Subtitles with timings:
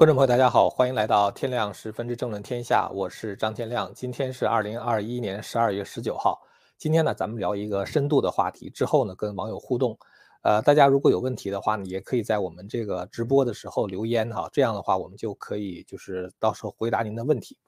[0.00, 3.92] 观众朋友，大家好，欢迎来到天亮十分之政论天下，我是张天亮。
[3.94, 6.40] 今天是二零二一年十二月十九号。
[6.78, 9.94] 今天呢，咱们聊一个深度的话题，之后呢，跟网友互动。
[10.40, 17.58] 呃，大家如果有问题的话呢，也可以在我们这个直播的时候留言哈，这样的话我们就可以就是到时候回答您的问题。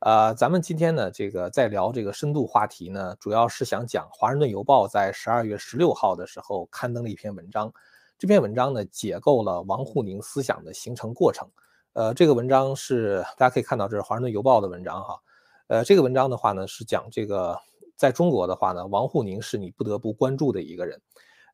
[0.00, 7.70] 呃，咱们今天呢，这个在聊这个深度话题呢，主要是想讲《华盛顿邮报》在十二月十六号的时候刊登了一篇文章。
[8.18, 11.48] 这篇文章呢，解构了王沪宁思想的形成过程。
[11.92, 15.20] 呃，这个文章是大家可以看到，这是《华盛顿邮报》的文章哈。
[15.68, 17.56] 呃，这个文章的话呢，是讲这个
[17.94, 21.00] 在中国的话呢，王沪宁是你不得不关注的一个人。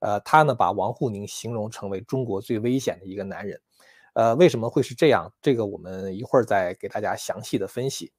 [0.01, 3.61] 呃，他呢把王沪宁形容成为中国最危险的一个男人。
[4.15, 5.31] 呃，为什么会是这样？
[5.43, 8.11] 这个我们一会儿再给大家详细的分析。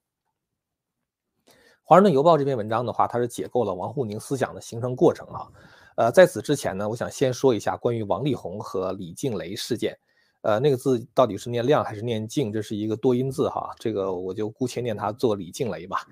[1.82, 5.50] 《华盛顿邮报》这篇文章的话，它是解构了王沪宁思想的形成过程啊。
[5.96, 9.98] 呃，在此之前呢，我想先说一下关于王力宏和李静蕾事件。
[10.42, 12.52] 呃，那个字到底是念亮还是念静？
[12.52, 16.06] 这是一个多音字哈，这个我就姑且念它做李静蕾吧。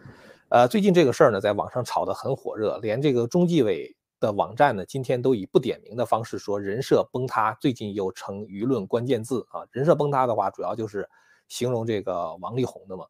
[0.48, 9.62] 呃，最近这个事儿呢，在网上炒得很火热，连这个中纪委的网站呢，今天都以不点名的方式说人设崩塌，最近又成舆论关键字啊。
[9.70, 11.08] 人设崩塌的话，主要就是
[11.46, 13.04] 形容这个王力宏的嘛，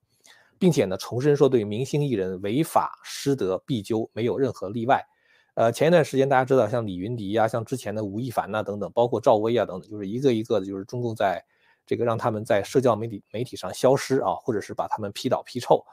[0.59, 5.07] 并且呢，重申说对明星艺人违法失德必究，没有任何例外。
[5.55, 11.45] 呃，前一段时间大家知道，像李云迪呀，像之前的吴亦凡呐等等，包括赵薇啊等等，就是一个一个的，就是中共在
[11.87, 15.85] 这个让他们在社交媒体媒体上消失啊，或者是把他们批倒批臭。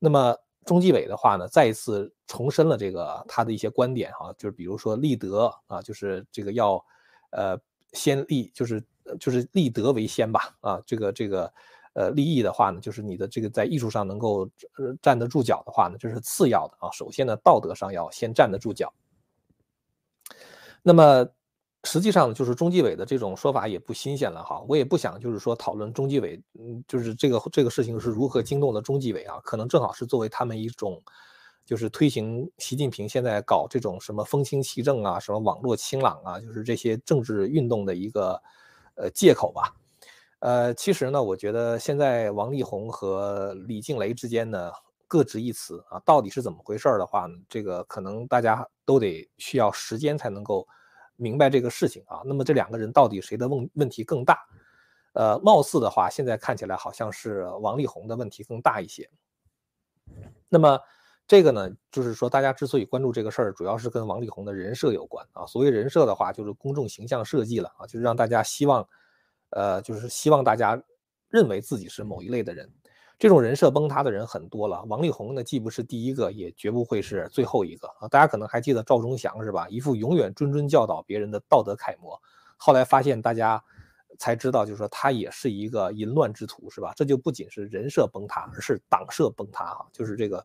[0.00, 6.84] 那么中纪委的话呢，再一次重申了这个他的一些观点啊，就是比如说立德啊，就是这个要
[7.30, 7.56] 呃
[7.92, 8.82] 先立，就是
[9.20, 11.52] 就是立德为先吧啊，这个这个
[11.92, 14.50] 呃利益的话呢，就是你的这个在艺术上能够
[15.00, 18.92] 站得住脚的话呢，这是次要的啊，首先呢道德上要先站得住脚。
[20.86, 21.26] 那么
[21.84, 29.40] 实际上就是中纪委的这种说法也不新鲜了哈，我也不想就是说讨论中纪委，嗯，就是这个这个事情是如何惊动了中纪委啊？
[29.42, 31.02] 可能正好是作为他们一种，
[31.64, 38.38] 就是推行习近平现在搞这种什么风清气正啊，什么网络清朗啊，就是这些政治运动的一个
[38.96, 39.74] 呃借口吧。
[40.40, 44.70] 呃，其实呢，我觉得现在王力宏和李静蕾之间呢
[45.08, 47.34] 各执一词啊，到底是怎么回事的话呢？
[47.48, 48.68] 这个可能大家。
[48.86, 50.68] 都得需要时间才能够
[51.16, 52.22] 明白这个事情啊。
[52.24, 54.46] 那么这两个人到底谁的问问题更大？
[55.12, 59.08] 呃，貌似的话，现在看起来好像是王力宏的问题更大一些。
[60.48, 60.78] 那么
[61.26, 65.46] 这个呢，就是说大家之所以关注这个事儿，主要是跟王力宏的人设有关啊。
[65.46, 68.86] 所谓人设的话，就是公众形象设计了啊，就是让大家希望，
[69.50, 70.82] 呃，就是希望大家
[71.28, 72.68] 认为自己是某一类的人。
[73.18, 78.08] 这种人设崩塌的人很多了，王力宏呢既不是第一个，也绝不会是最后一个啊！
[78.08, 79.68] 大家可能还记得赵忠祥是吧？
[79.68, 82.20] 一副永远谆谆教导别人的道德楷模，
[82.56, 83.62] 后来发现大家
[84.18, 86.92] 才知道，就是说他也是一个淫乱之徒是吧？
[86.96, 89.86] 这就不仅是人设崩塌，而是党设崩塌啊！
[89.92, 90.44] 就是这个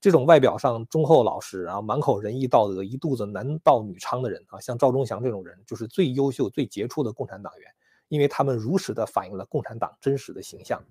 [0.00, 7.70] 这种外表上忠厚老实啊，满口仁义道德，一肚子男盗女娼的人啊，像赵忠祥这种人，就是最优秀、最杰出的共产党员，
[8.08, 10.82] 因为他们如实的反映了共产党真实的形象。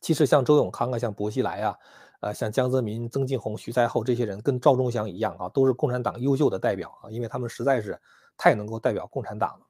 [0.00, 1.76] 其实像周永康啊，像薄熙来啊，
[2.20, 8.00] 呃，像江泽民、曾庆红、徐才厚这些人，跟赵忠祥一样啊，都是共产党优秀的代表啊，因为他们实在是
[8.36, 9.66] 太能够代表共产党了。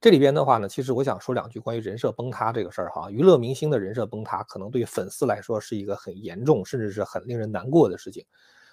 [0.00, 3.08] 这里边的话呢，其实我想说两句关于人设崩塌这个事儿哈。
[3.08, 8.24] 娱乐明星的人设崩塌，可能对粉丝来说是一个很严重，甚至是很令人难过的事情。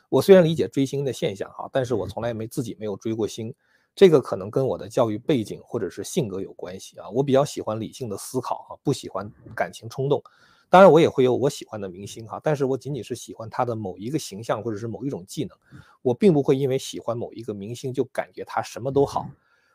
[0.10, 3.54] 我虽然理解追星的现象哈，但是我从来没自己没有追过星。
[4.00, 10.24] 这个可能跟我的教育背景或者是性格有关系啊，我比较喜欢理性的思考啊，不喜欢感情冲动。
[10.70, 15.58] 当然，我也会有我喜欢的明星哈，但是我仅仅是喜欢他的某一个形象或者是某一种技能，
[16.02, 19.30] 我并不会因为喜欢某一个明星就感觉他什么都好。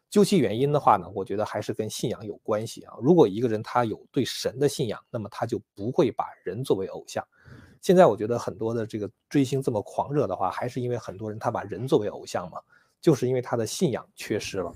[0.08, 2.94] 究其原因的话呢，我觉得还是跟信仰有关系啊。
[3.02, 7.22] 如果一个人他有对神的信仰，那么他就不会把人作为偶像。
[7.82, 12.58] 现在我觉得很多的这个追星这么狂热的话，还是因为很多人他把人作为偶像嘛。
[13.04, 14.72] 就是因为他的信仰缺失了，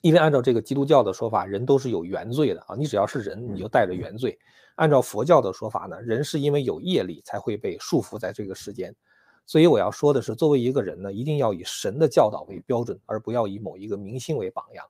[0.00, 4.36] 因为按照这个基督教的说法，人都是有原罪的啊，你只要是人，你就带着原罪。
[4.74, 8.92] 按照佛教的说法呢，人是因为有业力才会被束缚在这个世间。
[9.46, 14.84] 所以我要说的是，作为一个人呢，一定要以神的教导为标准，而不要以某一个明星为榜样。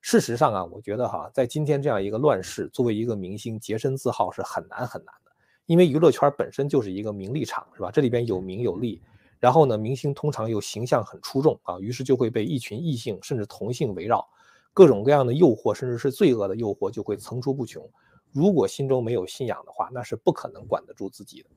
[0.00, 5.32] 事实上啊，我觉得哈，在今天这样一个乱世，作为一个明星洁身自好是很难很难的，
[5.66, 7.90] 因为娱乐圈本身就是一个名利场，是吧？
[7.90, 9.02] 这里边有名有利。
[9.38, 14.26] 然后呢，明星通常又形象很出众啊，于是就会被一群异性甚至同性围绕，
[14.72, 17.88] 各种各样的诱惑，甚至是罪恶的诱惑就会层出不穷。
[18.32, 21.48] 如果心中没有信仰的话，那是不可能管得住自己的。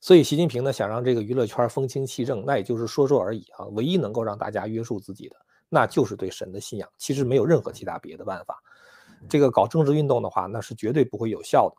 [0.00, 3.66] 所以，习近平呢想让这个娱乐圈风清气正，那也就是说说而已啊。
[3.72, 5.36] 唯一能够让大家约束自己的，
[5.68, 8.62] 那就是对神的信仰，其实没有任何其他别的办法。
[9.28, 11.76] 这个搞政治运动的话，那是绝对不会有效的。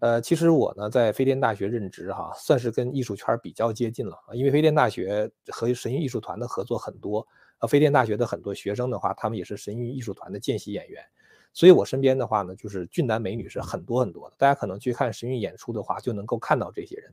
[0.00, 7.26] 呃，其实我呢在飞天大学任职哈，算是跟艺术圈比较接近了，因为飞天大学和神韵艺术团的合作很多，
[7.58, 11.02] 呃，飞天大学的很多学生的话，他们也是神韵艺术团的见习演员，
[11.52, 14.36] 所以我身边的话呢，就是俊男美女是很多很多的。
[14.38, 17.12] 大家可能去看神韵演出的话，就能够看到这些人，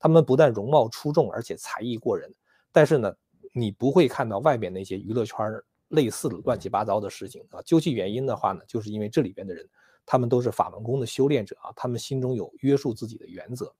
[0.00, 2.28] 他们不但容貌出众，而且才艺过人。
[2.72, 3.14] 但是呢，
[3.52, 5.38] 你不会看到外面那些娱乐圈
[5.86, 7.62] 类似的乱七八糟的事情啊。
[7.62, 9.64] 究其原因的话呢，就是因为这里边的人。
[10.06, 13.74] 他们都是法门功的修炼者啊，他们心中有约束自己的原则。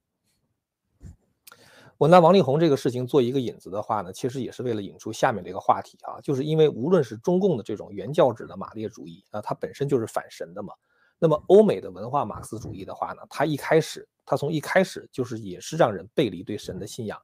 [1.97, 10.75] 我拿王力宏这个事情做一个引子的话呢，其实也是为了引出下面这个话题啊，就是因为无论是中共的这种原教旨的马列主义啊，它本身就是反神的嘛。
[11.21, 17.17] 那么欧美的文化马克思主义的话呢，它一开始，它从一开始就是也是让人背离对神的信仰。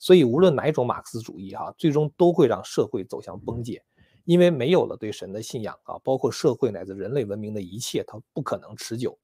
[0.00, 3.84] 所以无论哪一种马克思主义哈，最终都会让社会走向崩解。
[4.28, 9.18] 因为没有了对神的信仰啊，包括社会乃至人类文明的一切，它不可能持久。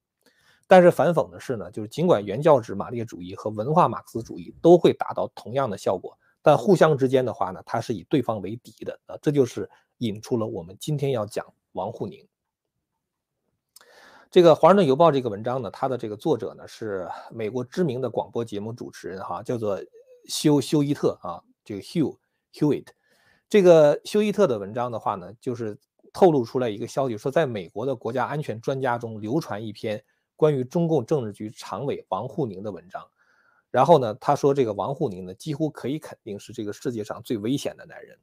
[0.67, 9.15] 但是反讽的是呢，就是尽管原教旨马列主义和文化马克思主义都会达到同样的效果，但互相之间的话呢，它是以对方为敌的啊。
[9.21, 9.69] 这就是
[9.99, 12.27] 引出了我们今天要讲王沪宁。
[14.31, 19.79] 这个《华盛顿邮报》这个文章呢，它的这个作者呢是美国知名的广播节目主持人哈，叫做
[20.31, 22.17] 休休伊特啊，这个 Hugh
[22.55, 22.87] Hewitt。
[23.49, 25.79] 这个休伊特的文章的话呢，就是
[26.13, 30.03] 透露出来一个消息，说在美国的国家安全专家中流传一篇
[30.37, 33.07] 关于中共政治局常委王沪宁的文章。
[33.71, 38.19] 然后呢，他说这个王沪宁呢，几乎可以肯定是这个世界上最危险的男人。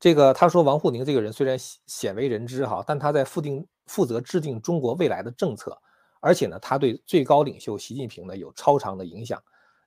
[0.00, 5.78] 这个他说王沪宁这个人虽然鲜为人知哈，但他在负定负责制定中国未来的政策，
[6.20, 9.42] 而且呢，他对最高领袖习近平呢有超长的影响。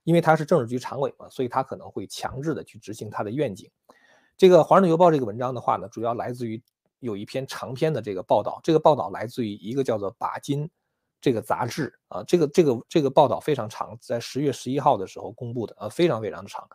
[0.06, 3.70] 因为他是政治局常委嘛，所以他可能会强制的去执行他的愿景。
[4.38, 6.62] 这个《华盛顿邮报》这个文章的话呢，主要来自于
[7.00, 10.66] 有一篇长篇的这个报道，这个报道来自于一个叫做《把金》
[11.20, 16.68] 这个杂志啊，这个这个这个报道非常长，在十月十一号的时候公布的啊，非常非常的长。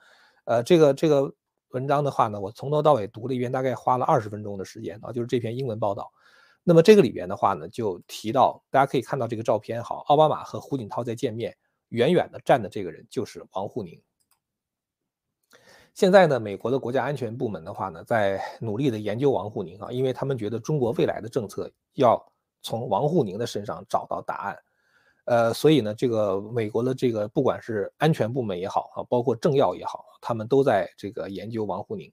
[0.45, 1.33] 呃，这个这个
[1.69, 6.11] 文章的话呢，我从头到尾读了一遍，大概花了二十分钟的时间啊，就是这篇英文报道。
[6.65, 11.57] 那么这个里边的话呢，就提到大家可以看到这个照片，好，奥巴马和胡锦涛在见面。
[11.91, 14.03] 远远的站的这个人就是王沪宁。
[15.93, 22.21] 现在呢，美国的国家安全部门的话呢，在努力的研究王沪宁啊，因为他们觉得中国未来的政策要
[22.63, 24.59] 从王沪宁的身上找到答案。
[25.27, 32.11] 呃，所以呢，这个美国的这个不管是安全部门也好啊，包括政要也好，他们都在这个研究王沪宁。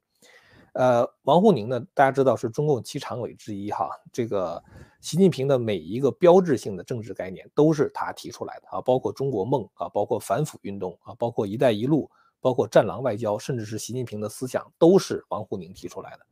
[0.73, 3.89] 呃，王沪宁呢，大家知道是中共七常委之一哈。
[4.11, 4.63] 这个
[5.07, 12.11] 习近平的每一个标志性的政治概念都是他提出来的啊，包括中国梦啊，包括反腐运动啊，包括一带一路，
[12.41, 16.25] 包括战狼外交，甚至是习近平的思想都是王沪宁提出来的。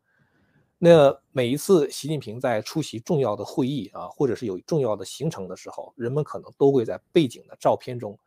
[0.78, 8.20] 那每一次习近平在出席重要的会议啊，或者是有重要的行程的时候，人们可能都会在背景的照片中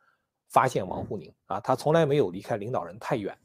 [0.49, 3.37] 发现王沪宁啊，他从来没有离开领导人太远。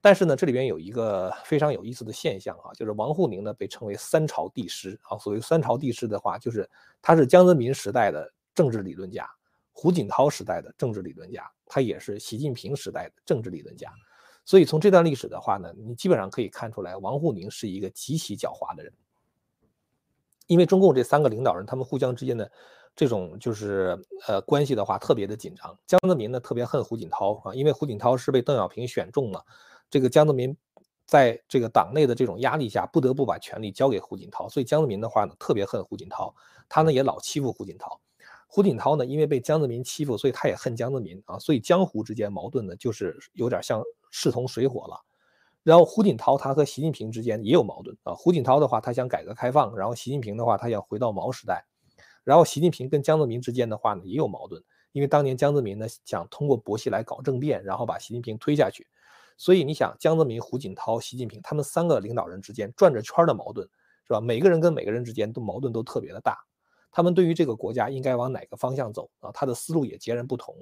[0.00, 5.18] 但是呢，这里边有一个非常有意思的现象啊，就是王沪宁呢被称为三朝帝师啊。
[5.18, 6.68] 所谓三朝帝师的话，就是
[7.02, 9.28] 他是江泽民时代的政治理论家，
[9.72, 13.92] 胡锦涛时代的政治理论家，他也是习近平时代的政治理论家。
[14.44, 18.92] 所以从这段历史的话呢，你基本上可以看出来，王沪宁是一个极其狡猾的人。
[20.46, 22.50] 因为中共这三个领导人，他们互相之间的
[22.94, 25.78] 这种就是呃关系的话，特别的紧张。
[25.86, 29.44] 江泽民呢特别恨胡锦涛啊，因为胡锦涛是被邓小平选中了。
[29.90, 30.56] 这个江泽民
[31.06, 36.34] 在这个党内的这种压力下，不得不把权力交给胡锦涛，所以江泽民的话呢，特别恨胡锦涛，
[36.68, 38.00] 他呢也老欺负胡锦涛。
[38.46, 44.98] 胡锦涛呢，因为被江泽民欺负，所以他也恨江泽民啊，所以江湖之间矛盾呢，就是有点像势同水火了。
[45.62, 51.62] 然后胡锦涛他和习近平之间也有矛盾啊，胡锦涛的话他想改革开放，然后习近平的话他想回到毛时代，
[52.24, 58.86] 然后习近平跟江泽民之间的话呢也有矛盾，因为当年江泽民呢想通过薄熙来搞政变，然后把习近平推下去。
[59.38, 63.66] 所以你想，江泽民、胡锦涛、习近平他们三个领导人之间转着圈的矛盾，
[64.04, 64.20] 是吧？
[64.20, 66.36] 每个人跟每个人之间都矛盾都特别的大。
[66.90, 69.30] 他们对于这个国家应该往哪个方向走啊？
[69.32, 70.56] 他的思路也截然不同。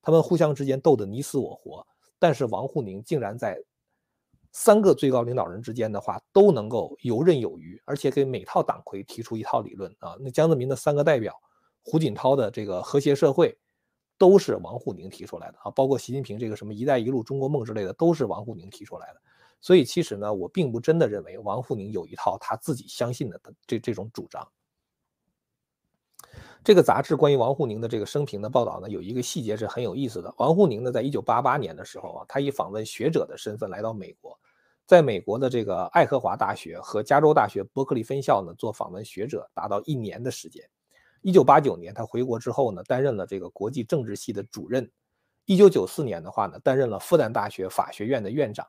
[0.00, 1.86] 他们互相之间斗得你死我活。
[2.18, 3.62] 但是王沪宁竟然在
[4.52, 10.16] 三个最高领导人之间的话都能够游刃有余，而且给每套党魁提出一套理论啊。
[10.20, 11.34] 那江泽民的三个代表，
[11.84, 13.58] 胡锦涛的这个和谐社会。
[14.18, 19.20] 都是王沪宁提出来的啊，包括习近平这个什么“一带一路”、中国梦之类的，都是王沪宁提出来的。
[19.60, 24.46] 所以其实呢，我并不真的认为王沪宁有一套他自己相信的这这种主张。
[26.64, 30.32] 这个杂志关于王沪宁的这个生平的报道呢，有一个细节是很有意思的。
[30.38, 34.38] 王沪宁呢，在一九八八年的时候啊，他以访问学者的身份来到美国，
[34.86, 40.64] 在美国的这个爱荷华大学和加州大学伯克利分校呢做访问学者，达到一年的时间。
[41.22, 44.90] 一九八九年他回国之后呢，担任了这个国际政治系的主任。
[45.44, 48.66] 一九九四年的话呢，担任了复旦大学法学院的院长。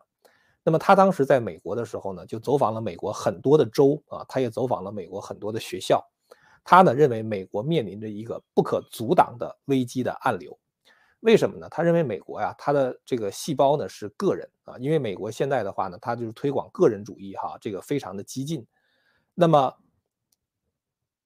[0.63, 6.03] 那么他当时在美国的时候呢，就走访了美国很多的州啊，他也走访了美国很多的学校。
[6.63, 10.57] 他呢认为美国面临着一个不可阻挡的危机的暗流。
[11.19, 11.67] 为什么呢？
[11.69, 18.65] 他认为美国呀，它的这个细胞呢是个人啊，因为美国现在的话呢，它就是推广个人主义哈，这个非常的激进。
[19.33, 19.73] 那么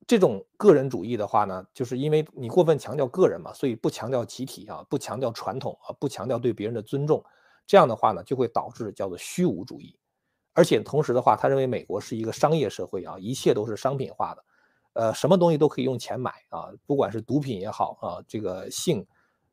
[0.07, 7.21] 这种个人主义的话呢，就是因为你过分强调个人嘛，所以不强调集体啊，不强调传统啊，不强调对别人的尊重。
[7.65, 9.99] 这样的话呢，就会导致叫做虚无主义，
[10.53, 14.45] 而且同时的话，他认为美国是一个商业社会啊，一切都是商品化的，
[14.93, 19.05] 呃，什么东西都可以用钱买啊，不管是毒品也好啊，这个性，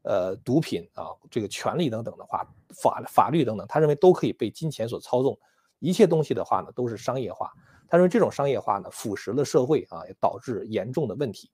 [0.03, 2.47] 呃，毒品啊，这个权利等等的话，
[2.81, 5.37] 法法律等等，他认为都可以被金钱所操纵，
[5.81, 7.51] 一切东西的话呢，都是商业化。
[7.95, 11.49] 他认为这种商业化呢，腐蚀了社会啊，也导致严重的问题。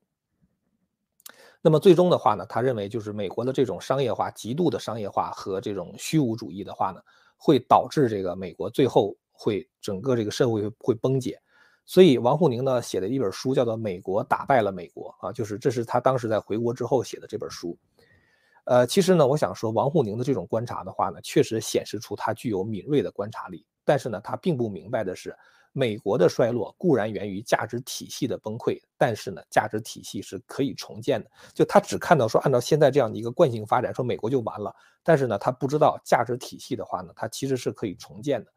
[1.60, 7.02] 那么最终的话呢，他认为就是美国的这种商业化、极度的商业化和这种虚无主义的话呢，
[7.36, 11.38] 会导致这个美国最后会整个这个社会会崩解。
[11.84, 17.76] 所以王沪宁呢写的一本书叫做《美国打败了美国》啊，就是这是他当时在回国之后写的这本书。
[18.64, 25.36] 呃，其实呢，我想说王沪宁的这种观察的话呢，确实显示出他具有敏锐的观察力，但是呢，他并不明白的是。
[25.72, 31.30] 美国的衰落固然源于价值体系的崩溃，但是呢，价值体系是可以重建的。
[31.54, 34.74] 就他只看到说，按照现在这样的一个惯性发展，说美国就完了。
[35.02, 38.52] 但是呢，他不知道价值体系的话呢，它其实是可以重建的。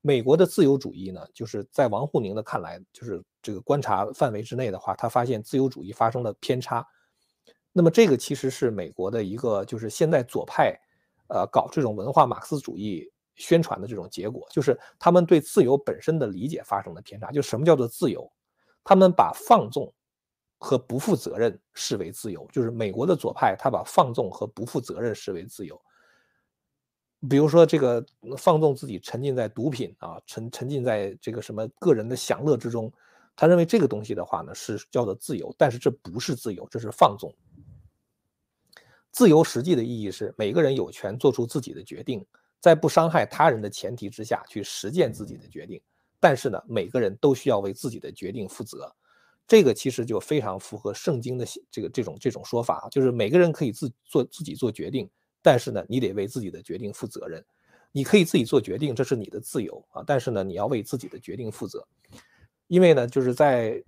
[0.00, 6.86] 美国的自由主义呢，就是在王沪宁的看来，就是这个观察范围之内的话，他发现自由主义发生了偏差。
[7.72, 10.78] 那么这个其实是美国的一个，就是现在左派，
[11.28, 13.10] 呃，搞这种文化马克思主义。
[13.36, 17.30] 宣传的这种结果，就是他们对自由本身的理解发生了偏差。
[17.32, 18.30] 就什么叫做自由？
[18.82, 19.92] 他们把放纵
[20.58, 22.46] 和不负责任视为自由。
[22.52, 25.80] 就是美国的左派，他把放纵和不负责任视为自由。
[27.28, 28.04] 比如说，这个
[28.36, 32.92] 放纵自己沉浸在毒品啊，沉沉浸在这个什么个人的享乐之中，
[33.34, 35.54] 他认为这个东西的话呢，是叫做自由。
[35.56, 37.34] 但是这不是自由，这是放纵。
[39.10, 42.22] 自由实际的意义是，每个人有权做出自己的决定。
[42.64, 45.78] 在不伤害他人的前提之下去实践自己的决定，
[46.18, 48.90] 但是呢，每个人都需要为自己的决定负责。
[49.46, 55.10] 这个其实就非常符合圣经的这个这种这种说法，就是每个人可以自做自己做决定，
[55.42, 57.44] 但是呢，你得为自己的决定负责任。
[57.92, 61.86] 你可以自己做决定，这是你的自由啊，但是呢，你要为自己的决定负责。
[62.68, 63.84] 因为呢，就是在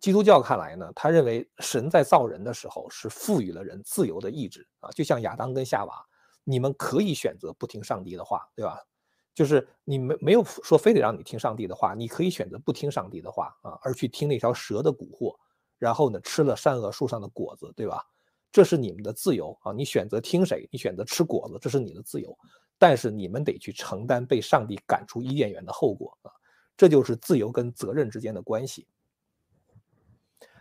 [0.00, 6.07] 基督教看来呢，他认为神在造人的时候是赋予了人自由的意志啊，就像亚当跟夏娃。
[6.50, 8.82] 你们可以选择不听上帝的话，对吧？
[9.34, 15.36] 就是你没没有说非得让你听上帝的话，你可以选择不听上帝的话啊，而去听那条蛇的蛊惑，
[15.78, 18.02] 然后呢吃了善恶树上的果子，对吧？
[18.50, 22.34] 这是你们的自由啊，你选择听谁，你选择吃果子，这是你的自由。
[22.78, 26.32] 但是你们得去承担被上帝赶出伊甸园的后果啊，
[26.78, 28.86] 这就是自由跟责任之间的关系。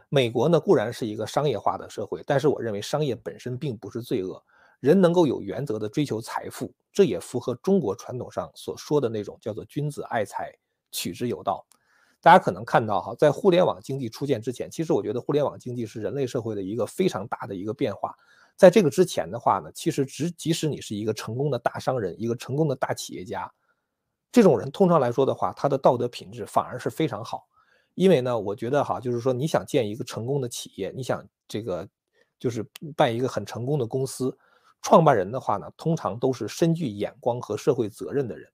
[0.10, 4.44] 美国呢固然是一个商业化的社会，但是我认为商业本身并不是罪恶。
[4.80, 10.54] 人能够有原则的追求财富，这也符合中国传统上所说的那种叫做“君子爱财，
[10.92, 11.66] 取之有道”。
[12.20, 18.16] 大家可能看到哈，在互联网经济出现之前，其实我觉得互联网经济是人类社会的一个非常大的一个变化。
[18.56, 23.52] 在这个之前的话呢，其实只即使你是一个成功的大商人，一个成功的大企业家，
[24.32, 27.48] 这种人通常来说的话，他的道德品质反而是非常好。
[27.94, 31.88] 因为呢，我觉得哈，就是说你想建一个成功的企业，你想这个
[32.40, 34.36] 就是办一个很成功的公司。
[34.82, 38.50] 创办人的话呢，通常都是深具眼光和社会责任的人，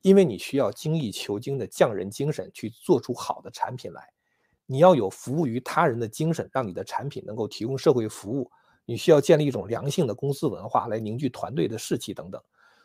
[0.00, 4.08] 因为你需要精益求精的匠人精神去做出好的产品来，
[4.66, 8.50] 你要有服务于他人的精神，让你的产品能够提供社会服务。
[8.88, 12.40] 你需要建立一种良性的公司文化来凝聚团队的士气等等。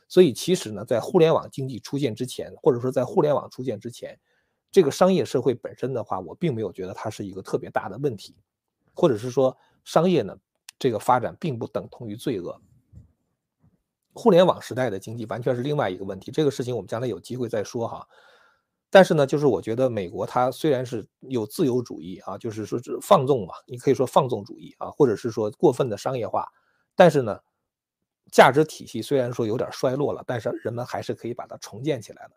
[0.07, 4.19] 所以其实呢，在互联网经济出现之前，或者说在互联网出现之前，
[4.71, 8.35] 这个商业社会本身的话，我并没有觉得它是一个特别大的问题，
[8.93, 10.35] 或者是说商业呢
[10.79, 12.59] 这个发展并不等同于罪恶。
[14.13, 18.07] 互联网时代的经济完全是另外一个问题，这个事情我们将来有机会再说哈。
[18.89, 26.45] 但是呢，就是我觉得美国它虽然是有自由主义啊，就是说是放纵嘛，你可以说放纵主义啊，或者是说过分的商业化，
[26.93, 27.39] 但是呢，
[28.31, 32.31] 价值体系虽然说有点衰落了，但是人们还是可以把它重建起来的。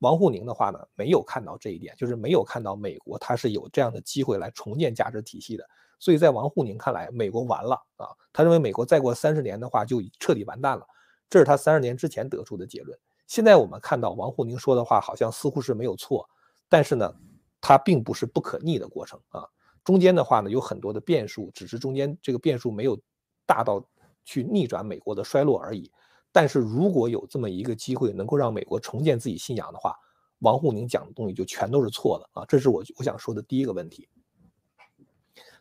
[0.00, 5.64] 王沪宁的话呢，没有看到这一点，就是没有看到美国它是有这样的机会来重建价值体系的。
[6.00, 10.84] 所以在王沪宁看来，美国完了啊，他认为美国再过三十年的话就彻底完蛋了。
[11.30, 12.98] 这是他三十年之前得出的结论。
[13.26, 16.28] 现在我们看到王沪宁说的话好像似乎是没有错，
[16.68, 17.14] 但是呢，
[17.60, 19.46] 它并不是不可逆的过程啊。
[19.84, 23.00] 中间的话呢有很多的变数，只是中间这个变数没有
[23.46, 23.82] 大到
[24.24, 25.90] 去逆转美国的衰落而已。
[26.32, 29.96] 但是如果有这么一个机会能够让美国重建自己信仰的话，
[30.40, 32.44] 王沪宁讲的东西就全都是错的啊！
[32.46, 34.08] 这是我我想说的第一个问题。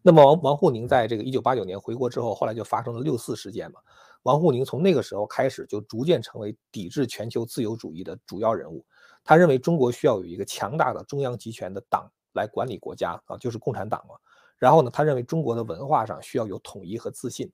[0.02, 3.80] 那么王王沪宁在这个一九八九年回国之后，后来就发生了六四事件嘛。
[4.24, 8.86] 王沪宁从那个时候开始就逐渐成为抵制全球自由主义的主要人物。
[9.24, 14.16] 他认为中国需要有一个强大的中央集权的党来管理国家啊，就是共产党嘛。
[14.58, 17.52] 然后呢，他认为中国的文化上需要有统一和自信。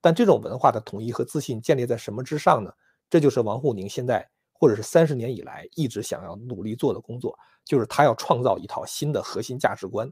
[0.00, 2.72] 但这种文化的统一和自信建立在什么之上呢？
[3.08, 4.28] 这就是王沪宁现在。
[4.54, 10.08] 或者是三十年以来一直想要努力做的工作，就是他要创造一套新的核心价值观。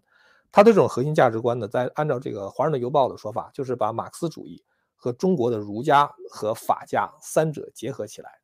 [0.50, 4.60] 他的这种核心价值观呢，在按照这个《华盛顿邮报》的说法，就是把马克思主义
[5.00, 8.38] 和中国的儒家和法家三者结合起来。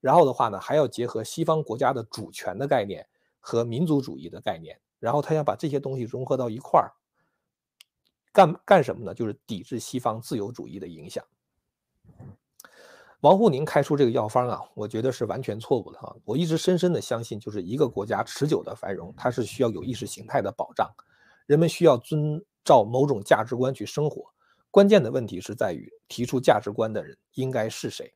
[0.00, 3.08] 然后的话呢，还要结合西方国家的主权的概念
[3.40, 4.80] 和民族主义的概念。
[5.00, 6.94] 然后他想把这些东西融合到一块儿，
[8.32, 9.12] 干干什么呢？
[9.12, 11.24] 就是抵制西方自由主义的影响。
[13.20, 16.14] 王沪宁开出这个药方啊，我觉得是完全错误的哈。
[16.24, 20.88] 我一直深深的相信，就是一个国家持久的繁荣，它是需要有意识形态的保障，
[21.46, 24.32] 人们需要遵照某种价值观去生活。
[24.76, 28.12] 关键的问题是在于提出价值观的人应该是谁。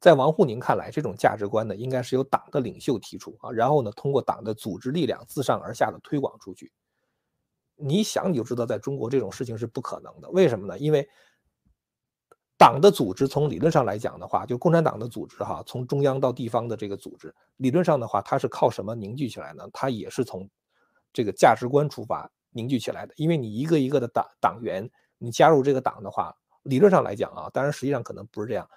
[0.00, 6.72] 在王沪宁看来，这种价值观呢，应该是由党的领袖提出啊，然后呢，通过党的组织力量自上而下的推广出去。
[7.76, 10.30] 你想你就知道，在中国这种事情是不可能的。
[10.30, 10.78] 为什么呢？
[10.78, 11.06] 因为。
[12.56, 19.68] 党的组织从理论上来讲的话，就共产党的组织哈，从中央到地方的这个组织，理论上的话，它是靠什么凝聚起来呢？
[19.70, 20.48] 它也是从
[21.12, 23.12] 这个价值观出发凝聚起来的。
[23.18, 24.90] 因为你一个一个的党党员，
[25.22, 28.68] 你加入这个党的话，理论上来讲啊，当然实际上可能不是这样。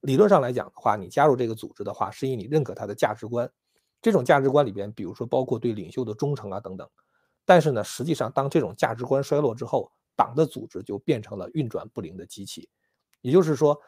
[0.00, 3.48] 理论上来讲的话，你加入这个组织的话，是因为你认可它的价值观。
[4.00, 6.88] 这种价值观里边，比如说包括对领袖的忠诚啊等等。
[7.44, 12.68] 但是呢，实际上当这种价值观衰落之后，党的组织就变成了运转不灵的机器，
[13.20, 13.78] 也就是说，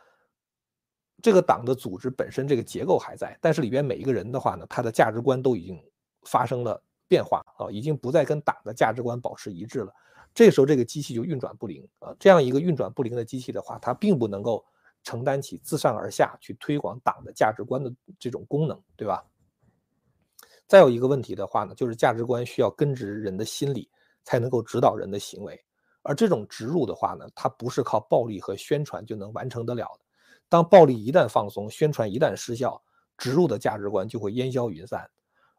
[1.23, 5.81] 这个党的组织本身这个结构还在，但是里边每一个人的话呢，他的价值观都已经
[6.25, 9.93] 发生了变化啊，已经不再跟党的价值观保持一致了。
[10.35, 14.65] 这时候这个机器就运转不灵啊，这样一个运转不灵的机器的话，它并不能够
[15.03, 19.25] 承担起自上而下去推广党的价值观的这种功能，对吧？
[20.67, 23.91] 再有一个问题的话呢，就是价值观需要根植人的心理，
[24.23, 25.59] 才能够指导人的行为。
[26.03, 30.05] 而这种植入的话呢，它不是靠暴力和宣传就能完成得了的。
[30.49, 32.81] 当暴力一旦放松，宣传一旦失效，
[33.17, 35.11] 植入的价值观就会烟消云散。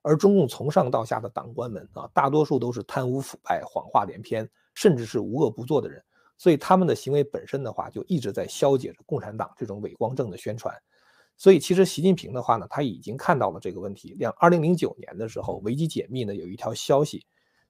[0.01, 6.03] 而中共从上到下的党官们啊，大多数都是贪污腐败、谎话连篇，甚至是无恶不作的人，
[6.37, 10.73] 所以他们的行为本身的话，就一直在消解着共产党这种伪光正的宣传。
[11.37, 14.13] 所以其实习近平的话呢，他已经看到了这个问题。
[14.19, 17.25] 两二零零九年的时候，维基解密呢有一条消息。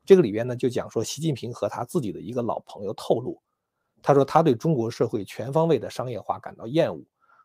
[0.06, 3.39] 这个里边呢，就讲说，习近平和他自己的一个老朋友透露，
[4.02, 7.04] 他说他对中国社会全方位的商业化感到厌恶，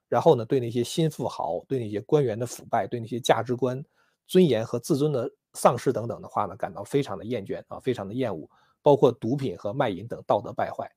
[0.08, 3.84] 然后呢，对那些新富豪、对那些官员的腐败、对那些价值观、
[4.26, 8.48] 尊严和自尊的丧失等等的话呢，感到非常的厌倦啊，非常的厌恶，
[8.82, 10.90] 包括毒品和卖淫等道德败坏。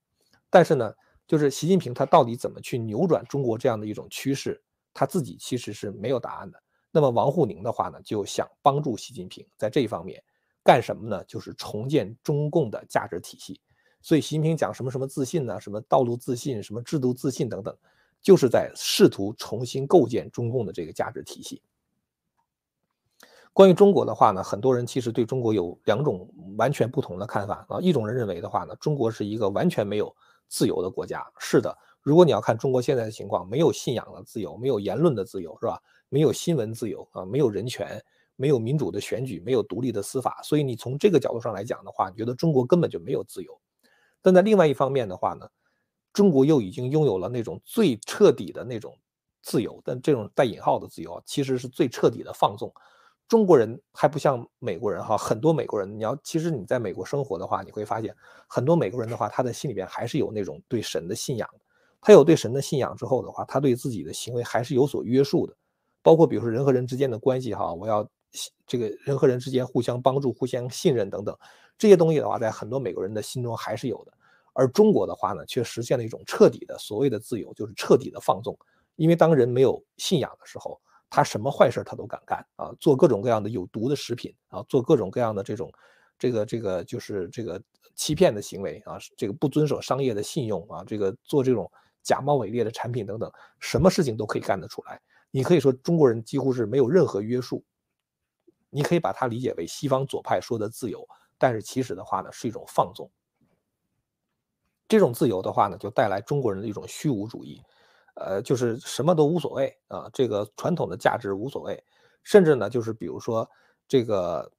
[0.49, 0.93] 但是呢，
[1.27, 4.61] 就是习近平他到底怎么去扭转中国这样的一种趋势，
[4.93, 6.61] 他自己其实是没有答案的。
[6.91, 10.23] 那么王沪宁的话呢，就想帮助习近平在这一方面。
[10.63, 11.23] 干什么呢？
[11.25, 13.61] 就是重建中共的价值体系。
[14.01, 15.59] 所以习近平讲什么什么自信呢？
[15.61, 17.77] 什么道路自信，什么制度自信等等，
[18.21, 21.61] 就是在试图重新构建中共的这个价值体系。
[23.57, 27.79] 关于中国的话呢，很多人其实对中国有两种完全不同的看法啊。
[27.81, 30.15] 一种人认为的话呢，中国是一个完全没有
[30.47, 31.25] 自由的国家。
[31.39, 35.81] 是的，如果你要看中国现在的情况，没有信仰的自由，没有言论的自由，是吧？
[36.07, 37.99] 没有新闻自由啊，没有人权。
[38.39, 43.59] 没有民主的选举，没有独立的司法，所以你从这个角度上来讲的话，你觉得中国根本就没有自由。
[44.21, 45.49] 但在另外一方面的话呢，
[46.13, 48.95] 中国又已经拥有了那种最彻底的那种
[49.41, 52.71] 自由，但这种带引号的自由其实是最彻底的放纵。
[53.27, 58.15] 中国人还不像美国人哈，很多美国人，你要其实你在美国生活的话，你会发现
[58.47, 61.49] 很多美国人的话，他的心里边还是有那种对神的信仰。
[62.01, 65.55] 他有对神的信仰之后的话，他对自己的行为还是有所约束的，
[66.01, 68.07] 包括比如说人和人之间的关系哈，我要。
[68.67, 71.35] 这个人和人之间互相帮助、互相信任等等
[71.77, 74.11] 这些东西的话，在很多美国人的心中还是有的。
[74.53, 78.55] 而中国的话呢，却实现了一种彻底的所谓的自由，就是彻底的放纵。
[78.97, 80.79] 因为当人没有信仰的时候，
[81.09, 85.71] 他什么坏事他都敢干啊，做各种各样的有毒的食品啊，做各种各样的这种
[86.19, 87.61] 这个这个就是这个
[87.95, 91.71] 欺骗的行为啊，这个不遵守商业的信用啊，这个做这种
[92.03, 95.01] 假冒伪劣的产品等等，什么事情都可以干得出来。
[95.31, 97.63] 你可以说中国人几乎是没有任何约束，
[98.69, 103.09] 你可以把它理解为西方左派说的自由，但是其实的话呢是一种放纵。
[104.87, 107.61] 这种自由的话呢，就带来中国人的一种虚无主义，
[108.19, 111.81] 呃，就是什么都无所谓啊，这个传统的价值无所谓，
[112.23, 113.47] 甚至呢，就是比如说
[113.87, 114.51] 这个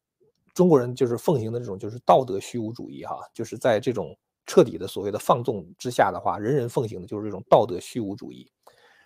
[0.55, 4.16] 中国人就是奉行的这种就是道德虚无主义哈，就是在这种
[4.47, 8.51] 彻底的所谓的放纵之下的话，人人奉行的就是这种道德虚无主义。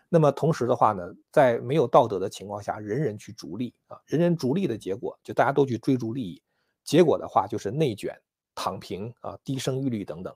[0.09, 6.43] 那么同时的话呢，在没有道德的情况下，人人去逐利啊，人人逐利的结果就大家都去追逐利益，
[6.85, 8.15] 结果的话就是内卷、
[8.55, 10.35] 躺平啊、低生育率等等。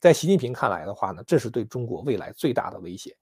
[0.00, 3.14] 在习近平看来的话呢，这是对中国未来最大的威胁。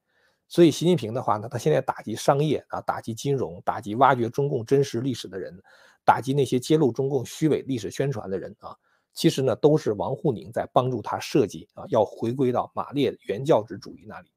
[0.49, 5.57] 所以习近平的话呢，他现在打击商业啊，打击金融，打击挖掘中共真实历史的人，
[6.03, 8.75] 打击那些揭露中共虚伪历史宣传的人啊，
[9.13, 14.29] 其实呢都是王沪宁在帮助他设计啊，要回归到马列原教旨主义那里。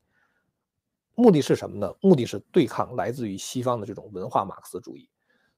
[1.15, 1.93] 目的是什么呢？
[2.01, 5.09] 目的是对抗来自于西方的这种文化马克思主义。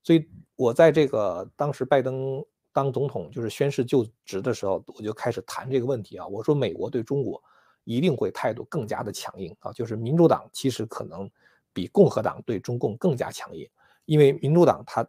[0.02, 2.42] 所以我在这个当时拜登。
[2.74, 6.26] 当总统就是宣誓就职的时候，我就开始谈这个问题啊。
[6.26, 7.40] 我说美国对中国
[7.84, 11.30] 一定会态度更加的强硬啊，就是民主党其实可能
[11.72, 13.68] 比共和党对中共更加强硬，
[14.06, 15.06] 因为民主党他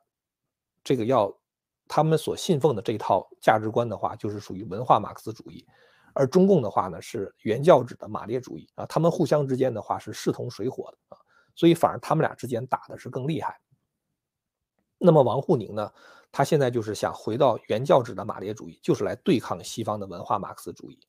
[0.84, 1.36] 这个要
[1.88, 5.66] 他们所信奉的这套价值观的话，就是属于文化马克思主义，
[6.14, 11.18] 而中共的话呢是原教旨的马列主义啊，他们互相之间的话是势同水火的啊，
[11.56, 13.60] 所以反而他们俩之间打的是更厉害。
[14.98, 15.92] 那么王沪宁呢？
[16.32, 21.00] 他现在就是想回到原教旨的马列主义，就是来对抗西方的文化马克思主义。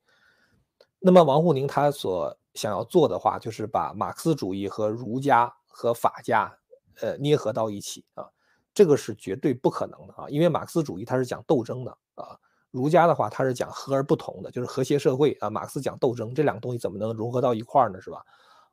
[1.06, 6.52] 那么王沪宁他所想要做的话，就是把马克思主义和儒家和法家，
[7.00, 8.26] 呃，捏合到一起啊。
[8.74, 12.36] 这个是绝对不可能的啊，因为马克思主义它是讲斗争的啊，
[12.72, 15.48] 儒家的话它是讲和而不同的，就是和谐社会啊。
[15.48, 18.00] 马克思讲斗争，这两个东西怎么能融合到一块儿呢？
[18.00, 18.20] 是吧？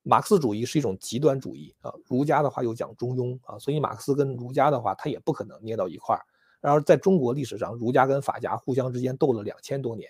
[0.02, 6.26] 马克思主义是一种极端主义啊，儒家的话又讲中庸啊，所以马克思跟儒家的话，它也不可能捏到一块儿。
[6.60, 10.10] 然后在中国历史上，儒家跟法家互相之间斗了两千多年，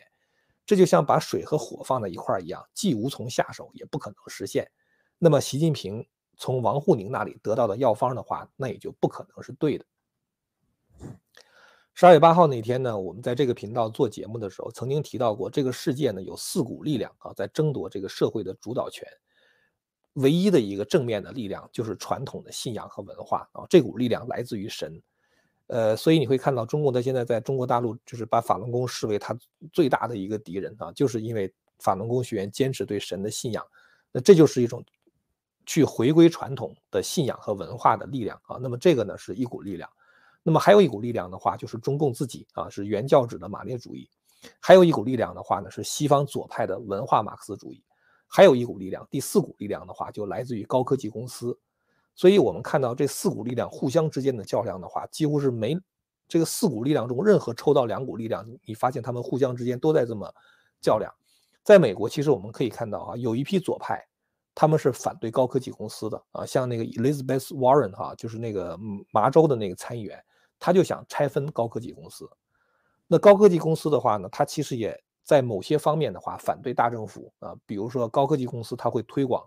[0.65, 4.69] 这就像把水和火放在一块儿一样，既无从下手，也不可能实现。
[5.19, 6.05] 那么习近平
[6.37, 9.85] 从王沪宁那里得到的药方的话，那也就不可能是对的。
[11.93, 19.07] 十二月八号那天呢，我们在这个频道做节目的时候，曾经提到过，这个世界呢有四股力量啊，在争夺这个社会的主导权。
[20.13, 25.01] 唯一的一个正面的力量就是传统的信仰和文化啊，这股力量来自于神。
[25.67, 29.35] 呃，所以你会看到中共的现在在中国大陆，就是把法轮功视为他
[29.71, 33.65] 最大的一个敌人啊，就是因为法轮功学员坚持对神的信仰，
[34.11, 34.83] 那这就是一种
[35.65, 38.57] 去回归传统的信仰和文化的力量啊。
[38.61, 39.89] 那么这个呢是一股力量，
[40.43, 44.09] 那么还有一股力量的话，就是中共自己啊，是原教旨的马列主义，
[44.59, 47.81] 还有一股力量的话呢，是西方左派的文化马克思主义，
[48.27, 51.57] 还有一股力量，第四股力量的话就来自于高科技公司。
[52.15, 55.75] 所以，我们看到这四股力量互相之间的较量的话，几乎是没
[56.27, 60.31] 这个四股力量中任何抽到两股力量，你发现他们互相之间都在这么
[60.79, 61.11] 较量。
[61.63, 63.99] 在美国，其实我们可以看到啊，有一批左派，
[64.53, 68.77] 他们是反对高科技公司的啊，像那个 Elizabeth Warren 哈，就是那个
[69.11, 70.23] 麻州的那个参议员，
[70.59, 72.29] 他就想拆分高科技公司。
[73.07, 79.43] 那高科技公司的话呢，它其实也在某些方面的话反对大政府啊，比如说高科技公司它会推广。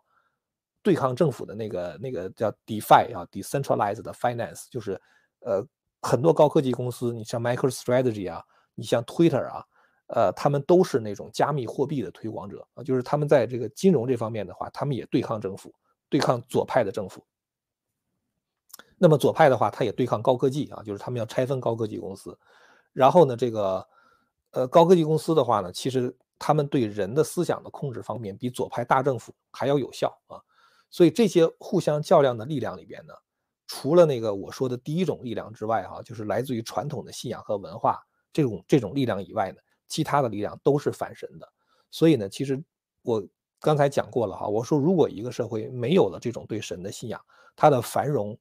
[0.87, 4.93] 对抗政府的那个那个叫 DeFi 啊，Decentralized Finance，就是
[5.41, 5.67] 呃
[6.01, 8.41] 很多高科技公司，你像 MicroStrategy 啊，
[8.77, 9.65] 你像 Twitter 啊，
[10.07, 15.75] 呃，他们都是那种加密货币的推广者啊，就是他们在这个金融这方面的话，他们也对抗政府，
[16.09, 17.21] 对抗左派的政府。
[18.97, 22.39] 那么左派的话，他也对抗高科技啊，就是他们要拆分高科技公司。
[22.93, 23.85] 然后呢，这个
[24.53, 30.39] 呃高科技公司的话呢，其实他们对人的思想的控制方面，比左派大政府还要有效啊。
[30.91, 33.13] 所以这些互相较量的力量里边呢，
[33.67, 38.01] 除了那个我说的第一种力量之外，哈，就是来自于传统的信仰和文化
[38.33, 41.49] 这种这种力量以外呢，其他的力量都是反神的。
[41.91, 42.63] 所以呢，其实
[43.03, 43.23] 我
[43.61, 47.21] 刚才讲过了哈，我说如果一个社会没有了这种对神的信仰，
[47.55, 48.39] 它的繁荣、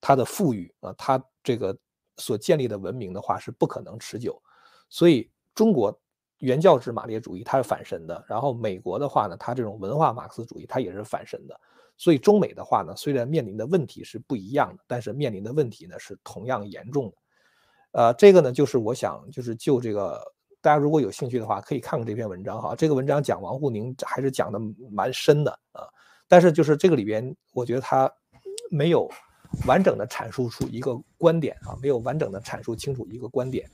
[0.00, 1.76] 它的富裕啊，它这个
[2.16, 4.40] 所建立的文明的话是不可能持久。
[4.88, 5.98] 所以中国。
[6.40, 11.60] 原教旨马列主义它是反神的，然后美国的话呢，它这种文化马克思主义它也是反神的，
[11.98, 17.16] 所以中美的话呢，虽然面临的问题是不一样的，但是面临的问题呢是同样严重的。
[17.90, 20.22] 呃，这个呢就是我想就是就这个
[20.60, 22.74] 大家如果有兴趣的话，可以看看这篇文章哈。
[22.76, 25.82] 这个文章讲王沪宁还是讲的蛮深的啊，
[26.28, 28.10] 但是就是这个里边，我觉得他
[28.70, 29.10] 没有
[29.66, 33.68] 完整的阐述出一个观点啊，没有完整的阐述清楚一个观点。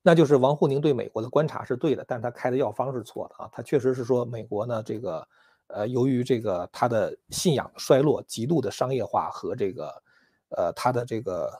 [0.00, 3.50] 那就是王沪宁对美国的观察是对的，但他开的药方是错的啊。
[3.52, 5.26] 他确实是说美国呢，这个
[5.68, 10.02] 呃，由于这个他的信仰衰落、极度的商业化和这个，
[10.50, 11.50] 呃，他的这个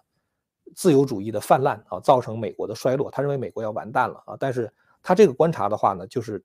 [0.75, 3.11] 自由主义的泛滥啊，造成美国的衰落。
[3.11, 4.37] 他认为美国要完蛋了啊。
[4.39, 6.43] 但是他这个观察的话呢，就是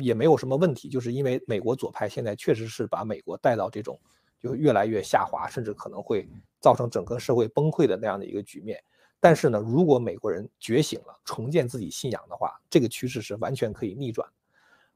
[0.00, 3.98] 也没有什么问题，就是因为美国左派现在确实是把美国带到这种
[4.38, 6.28] 就越来越下滑，甚至可能会
[6.60, 8.82] 造成整个社会崩溃的那样的一个局面。
[9.18, 14.26] 但是呢，如果美国人觉醒了，重建自己信仰的话，这个趋势是完全可以逆转。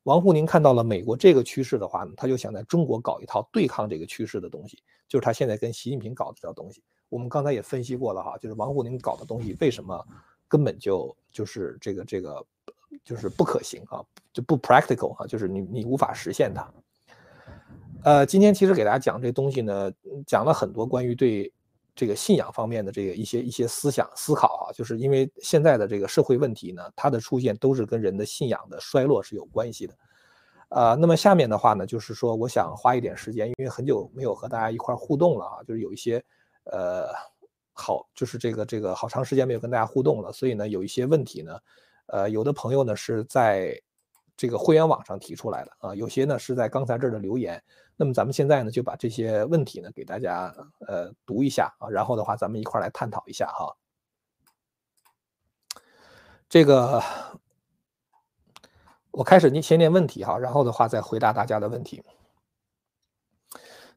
[0.04, 6.82] 王沪宁看到了美国这个趋势的话呢，他就想在中国搞一套对抗这个趋势的东西，就是他现在跟习近平搞的这套东西。
[7.08, 10.06] 我们刚才也分析过了哈，就是王沪宁搞的东西为什么
[10.46, 12.44] 根本就就是这个这个
[13.04, 16.72] 就是不可行啊，就不 practical 啊，就是你你无法实现它。
[18.02, 19.90] 呃，今天其实给大家讲这东西呢，
[20.26, 21.50] 讲了很多关于对
[21.94, 29.94] 这个信仰方面的这个一些一些思想思考啊，就是因为现在的这个社会问题呢，它的出现都是跟人的信仰的衰落是有关系的。
[30.70, 36.20] 呃，那么下面的话呢，就是说我想花一点时间，因为很久没有和大家一块互动了啊，就是有一些
[36.64, 37.07] 呃
[37.72, 41.59] 好，就是这个这个好长时间没有跟大家互动了，所以呢，有一些问题呢，
[42.07, 43.80] 呃，有的朋友呢是在
[44.37, 47.62] 这个会员网上提出来的啊，有些呢是在刚才这儿的留言。
[47.97, 50.53] 那么咱们现在呢，就把这些问题呢给大家
[50.88, 53.77] 呃读一下啊，然后的话咱们一块儿来探讨一下哈。
[56.49, 57.03] 这个
[59.12, 62.03] 我开始您先念问题哈，然后的话再回答大家的问题。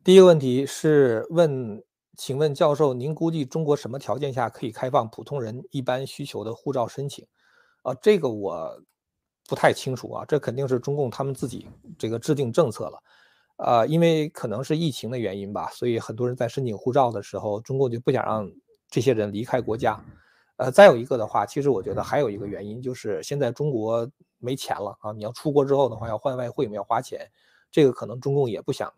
[0.03, 1.83] 第一个问题是问，
[2.15, 7.27] 请问教授，您估计中国什么条件下可以开放普通人一般需求的护照申请？
[7.81, 8.81] 啊，这个我
[9.47, 11.65] 不太清楚啊，这肯定是中共他们自己
[11.97, 13.01] 这个制定政策了。
[13.55, 18.51] 呃，因为可能是疫情的原因吧，所以很多人在申请护照的时候，中共就不想让
[18.89, 19.99] 这些人离开国家。
[20.57, 24.07] 呃，再有一个的话，其实我觉得还有一个原因就是现在中国
[24.37, 27.27] 没钱了啊，你要出国之后的话要换外汇，要花钱，
[27.71, 28.93] 这个可能中共也不想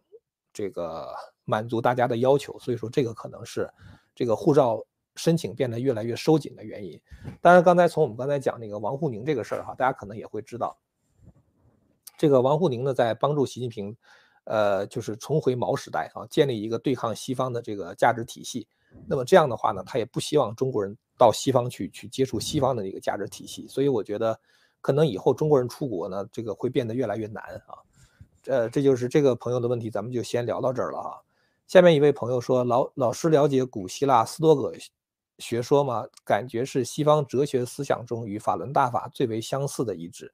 [0.52, 1.08] 这个
[1.46, 3.70] 满足大家的要求，所以说这个可能是
[4.16, 4.84] 这个护照
[5.20, 7.00] 申请变得越来越收紧的原因。
[7.42, 10.78] 当然，刚才从我们刚才讲那个王沪宁这个事儿哈，大家可能也会知道，
[12.18, 13.96] 这个王沪宁呢在帮助习近平。
[14.46, 18.68] 呃，就是重回毛时代啊，建立一个对抗西方的这个价值体系。
[19.06, 23.68] 那么这样的话呢，他也不希望中国人到西方去去接触西方的那个价值体系。
[23.68, 24.40] 所以我觉得，
[24.82, 27.78] 可能以后中国人出国呢，这个会变得越来越难啊。
[28.48, 31.22] 呃，这就是这个朋友的问题，咱们就先聊到这儿了哈。
[31.68, 34.74] 下面一位朋友说，老老师了解古希腊斯多葛
[35.40, 36.06] 学说嘛？
[36.24, 40.32] 感觉是西方哲学思想中与法轮大法最为相似的一支。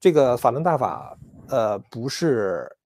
[0.00, 1.16] 这个法轮大法，
[1.48, 2.76] 呃，不是。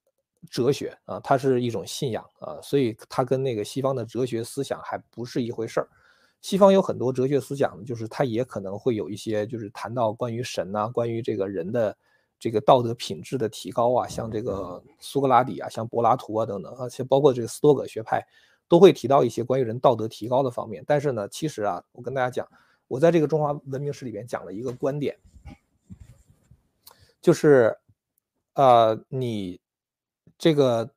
[0.48, 5.88] 哲学啊，它是一种信仰啊，所以它跟那个西方的哲学思想还不是一回事儿。
[6.40, 11.96] 西方有很多哲学思想，就是它也可能会有一些，就是谈到关于神呐，关于这个人的
[12.38, 18.24] 这个道德品质的提高啊，像这个苏格拉底啊，像柏拉图啊等等，而且包括这个斯多葛学派，
[18.68, 20.84] 都会提到一些关于人道德提高的方面。
[20.86, 22.48] 但是呢，其实啊，我跟大家讲，
[22.88, 25.16] 我在这个中华文明史里边讲了一个观点，
[27.20, 27.76] 就是
[28.54, 29.60] 呃，你。
[30.38, 30.90] 这个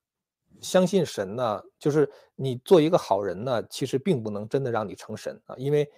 [0.60, 5.90] 相信神呢，就是你做一个好人呢，其实并不能真的让你成神啊，因为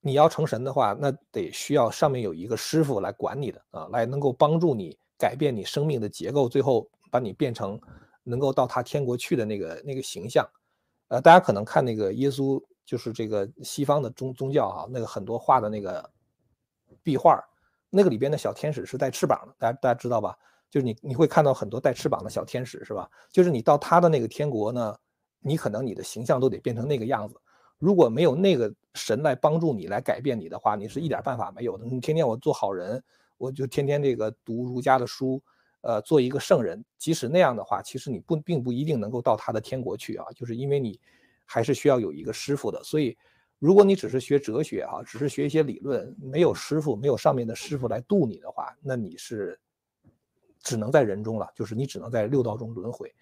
[0.00, 7.80] 你要成神的话，那得需要上面有一个师傅来管你的啊，来能够帮助你改变你生命的结构，最后把你变成
[8.24, 10.44] 能够到他天国去的那个那个形象。
[11.12, 16.10] 呃，大家可能看那个耶稣，就是这个西方的宗宗教啊，那个很多画的那个
[17.02, 17.38] 壁画，
[17.90, 20.34] 那个里边的小天使是带翅膀的，大家大家知道吧？
[20.70, 23.10] 就是你你会看到很多带翅膀的小天使，是吧？
[23.30, 24.96] 就是你到他的那个天国呢，
[25.40, 27.38] 你可能你的形象都得变成那个样子。
[27.76, 31.84] 如果没有那个神来帮助你来改变你的话，你是一点办法没有的。
[31.84, 33.04] 你天天我做好人，
[33.36, 35.42] 我就天天这个读儒家的书，
[35.82, 36.84] 呃，做一个圣人。
[36.98, 40.98] 即使那样的话，其实你不并不一定能够到他的天国去啊，就是因为你
[41.44, 42.82] 还是需要有一个师傅的。
[42.82, 43.16] 所以，
[43.58, 49.60] 如果你只是学哲学啊，只是学一些理论，没有师傅，没有上面的师傅来渡你的话，那你是。
[50.64, 53.12] 只能在人中了，就是你只能在六道中轮回，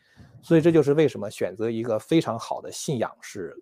[0.42, 3.56] 所以这就是为什么选择一个非常好的信仰是，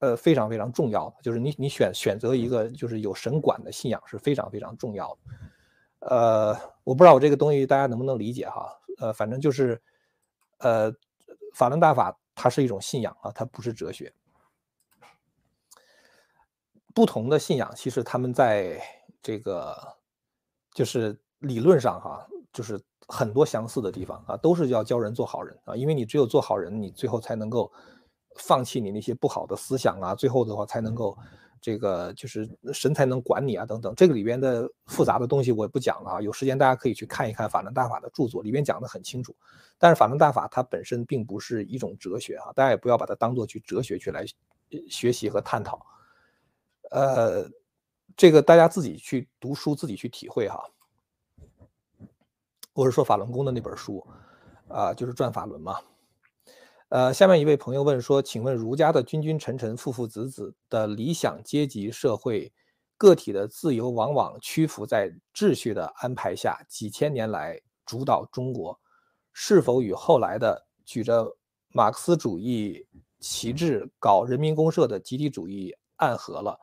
[0.00, 1.16] 呃非常非常重要的。
[1.22, 5.34] 就是你你选选择一个就是有神管的信仰是非常非常重要的。
[6.00, 8.70] 呃，我不知道我这个东西大家能不能理解哈？
[8.98, 9.80] 呃，反正就是，
[10.58, 10.92] 呃，
[11.54, 14.12] 法轮大法它是一种信仰啊，它不是哲学。
[16.94, 18.80] 不同的信仰其实他们在
[19.22, 19.76] 这个
[20.72, 22.26] 就是理论上哈。
[22.50, 27.70] 就是很多相似的地方啊，都是要教人做好人啊，因为你只有做好人，你最后才能够
[28.36, 31.16] 放弃你那些不好的思想啊，最后的话才能够
[31.60, 39.34] 这个就是神才能管你啊等等，这个里边的复杂的东西我也不讲了啊，有时间大家可以去看一看法轮大法的著作，里边讲的很清楚。
[39.78, 44.24] 但是法轮大法它本身并不是一种哲学啊，大家也不要把它当做去哲学去来
[44.88, 45.84] 学习和探讨。
[46.90, 47.48] 呃，
[48.16, 50.64] 这个大家自己去读书，自己去体会哈。
[52.72, 54.06] 我是说法轮功的那本书，
[54.68, 55.78] 啊，就是转法轮嘛。
[56.90, 62.50] 呃，下面一位朋友问说：“请问儒家的君君臣臣、父父子子的理想阶级社会，
[62.96, 68.80] 个体的自由往往屈服在秩序的安排下，几千年来主导中国，
[69.34, 71.36] 是否与后来的举着
[71.74, 72.86] 马克思主义
[73.20, 76.58] 旗帜搞人民公社的集体主义暗合了？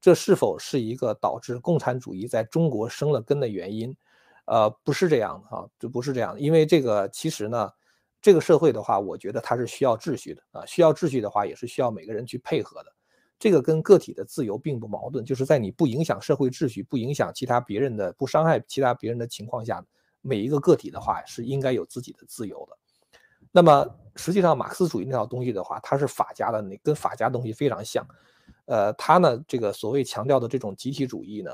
[0.00, 3.94] 这是否是一个导致共产主义在中国生了根的原因？”
[4.46, 7.70] 呃，不是这样的啊，这不是这样的，因为这个其实呢。
[8.26, 12.92] 这个社会的话，我觉得它是需要秩序的啊，需要秩序的话，也是需要每个人去配合的。
[13.38, 19.80] 这个跟个体的自由并不矛盾，就是在你不影响社会秩序、不影响其他别人的、不伤害其他别人的情况下，
[20.22, 22.76] 每一个个体的话是应该有自己的自由的。
[23.52, 28.04] 那么实际上，马克思主义那套东西的话，它是法家的，那跟法家东西非常像。
[28.64, 31.52] 呃，它呢，这个所谓强调的这种集体主义呢。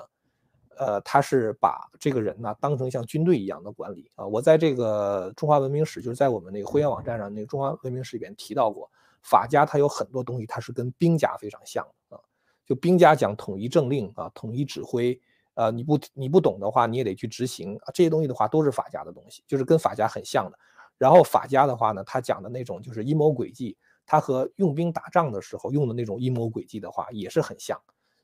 [0.85, 4.27] 呃，他是把这个人呢当成像军队一样的管理啊。
[4.27, 8.91] 我在这个中华文明史，就是在我们那个会员网站上那个中华文明史里边提到过，
[9.23, 12.21] 法家他有很多东西，他是跟兵家非常像的啊。
[12.67, 15.19] 就兵家讲统一政令啊，统一指挥，
[15.55, 17.93] 呃，你不你不懂的话，你也得去执行啊。
[17.95, 20.59] 这些东西的话都是法家的东西，就是跟法家很像的。
[20.99, 27.81] 然后法家的话呢，他讲的那种就是阴谋诡计，他和用兵打仗的时候用的那种阴谋诡计的话也是很像。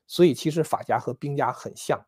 [0.07, 1.99] 所以其实法家和兵家很像。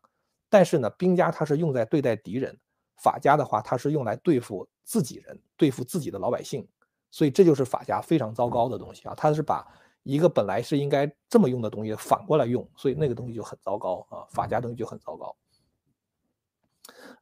[0.52, 2.54] 但是呢，兵家它是用在对待敌人，
[2.98, 6.68] 法家的话它是用来对付自己人，对付自己的老百姓，
[7.10, 9.14] 所以这就是法家非常糟糕的东西啊！
[9.16, 9.66] 他是把
[10.02, 14.28] 一个本来是应该这么用的东西反过来用，所以那个东西就很糟糕啊！
[14.28, 15.34] 法家东西就很糟糕。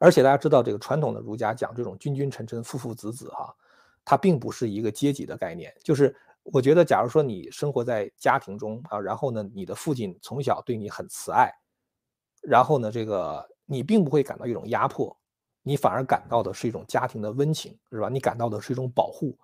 [0.01, 3.55] 而且大家知道，这个传统的儒家讲这种君君臣臣、父父子子哈，
[4.05, 5.73] 它并不是一个阶级的概念。
[5.85, 6.13] 就是
[6.43, 11.49] 我觉得，假如说你生活在家庭中啊，然后呢，你的父亲从小对你很慈爱。
[12.41, 15.17] 然后呢，这个你并不会感到一种压迫，
[15.63, 18.09] 你反而感到的是一种家庭的温情，是吧？
[18.09, 19.39] 你感到的是一种保护。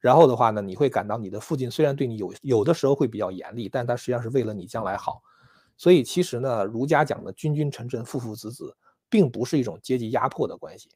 [0.00, 5.22] 然后的话呢，你会感到你的父亲虽然对你有有的时候会比较严厉，但他实际上是为了你将来好。
[5.76, 8.76] 所以其实呢，儒家讲的君君臣臣、父父子子，
[9.08, 10.90] 并不是一种阶级压迫的关系。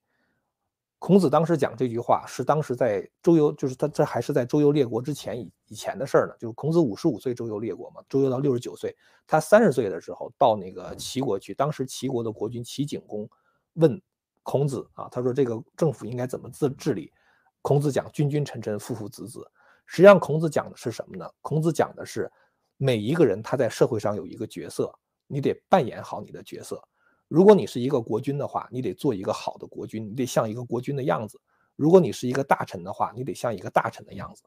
[0.98, 6.34] 孔子当时讲这句话，是当时在周游，就是他这还是在周游列国之前以以前的事儿呢。
[6.38, 13.28] 就是孔子五十五岁周游列国嘛，周游到六十九岁，他三十岁的时候到那个齐国去，当时齐国的国君齐景公
[13.74, 14.00] 问
[14.42, 17.12] 孔子啊，他说这个政府应该怎么治治理？
[17.60, 19.46] 孔子讲君君臣臣，父父子子。
[19.84, 21.30] 实际上孔子讲的是什么呢？
[21.42, 22.30] 孔子讲的是
[22.78, 24.92] 每一个人他在社会上有一个角色，
[25.26, 26.82] 你得扮演好你的角色。
[27.28, 31.36] 如果你是一个国君的话，你得做一个好的国君，你得像一个国君的样子；
[31.74, 34.42] 如果你是一个大臣的话，你得像一个大臣的样子。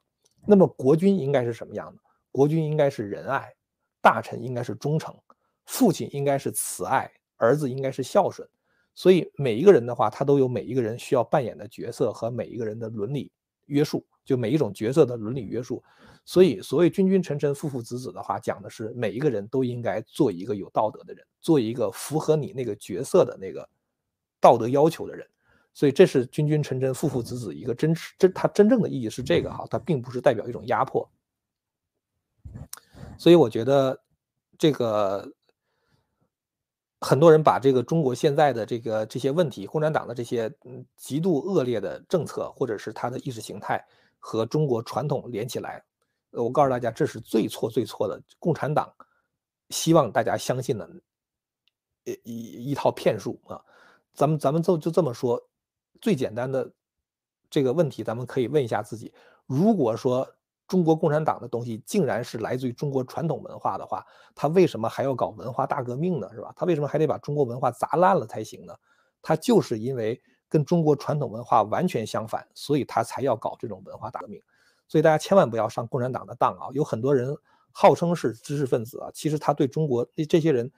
[0.45, 2.01] 那么国君应该是什么样的？
[2.31, 3.53] 国君应该是仁爱，
[4.01, 5.13] 大臣应该是忠诚，
[5.65, 8.47] 父亲应该是慈爱，儿子应该是孝顺。
[8.95, 13.31] 所以每一个人的话，他都有每一个人需要扮演的角色和每一个人的伦理
[13.65, 15.83] 约束，就每一种角色的伦理约束。
[16.23, 23.67] 所以，所谓君君臣臣、父父子子的话，讲的是每一个人都应该做一个有道德的人，做一个符合你那个角色的那个
[24.39, 25.27] 道德要求的人。
[25.73, 31.09] 所以，这是君君臣臣、父父子子一个真实真，它真正的意义是这个哈，它并不是代表一种压迫。
[33.17, 33.99] 所以，我觉得
[34.59, 35.33] 这个
[37.01, 43.83] 很多人把这个中国现在的这个这些问题，共产党的这些嗯极度恶劣的政策，或者是他的意识形态
[44.19, 45.83] 和中国传统连起来。
[46.31, 48.21] 我告诉大家，这是最错最错的。
[48.37, 48.93] 共产党
[49.69, 50.87] 希望大家相信的
[52.03, 53.59] 一一一套骗术啊！
[54.13, 55.41] 咱们咱们就就这么说，
[56.01, 56.71] 最简单的
[57.49, 59.11] 这个问题，咱们可以问一下自己：
[59.47, 60.27] 如果说
[60.67, 64.05] 中国共产党的东西竟然是来自于中国传统文化的话，
[64.35, 66.29] 他为什么还要搞文化大革命呢？
[66.31, 66.53] 是吧？
[66.55, 68.75] 他为什么还得把中国文化砸烂了才行呢？
[69.21, 74.41] 他就是因为跟中国传统文化完全相反，所以他才要搞这种文化大革命。
[74.87, 76.67] 所以大家千万不要上共产党的当啊！
[76.73, 77.37] 有很多人
[77.71, 80.71] 号称是知识分子啊，其实他对中国那这些人，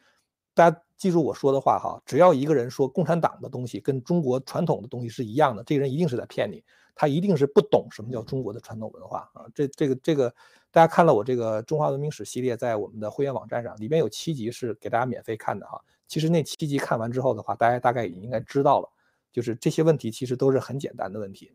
[0.54, 6.62] 大家记住我说的话哈，只要一个人说共产党的东西跟中国传统的东西是一样的，这个人一定是在骗你，
[6.93, 9.46] 他一定是不懂什么叫中国的传统文化啊！
[9.56, 10.30] 这这个这个，
[10.72, 15.82] 大家看了我这个中华文明史系列，在我们的会员网站上，里边有七集是给大家免费看的哈。
[16.06, 18.89] 其实那七集看完之后的话，大家大概也应该知道了，
[19.32, 21.52] 就是这些问题其实都是很简单的问题。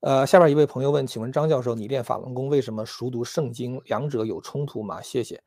[0.00, 3.80] 呃，下边一位朋友问，请问张教授，你练法轮功为什么熟读圣经？
[3.86, 5.02] 两者有冲突吗？
[5.02, 5.42] 谢谢。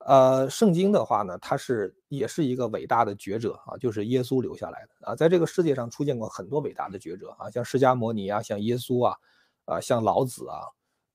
[0.00, 9.16] 呃，圣经的话呢，它是也是一个伟大的觉者啊，就是耶稣留下来的啊，在这个世界上出现过很多伟大的觉者啊，像释迦摩尼啊，像耶稣啊，
[9.64, 10.60] 啊，像老子啊，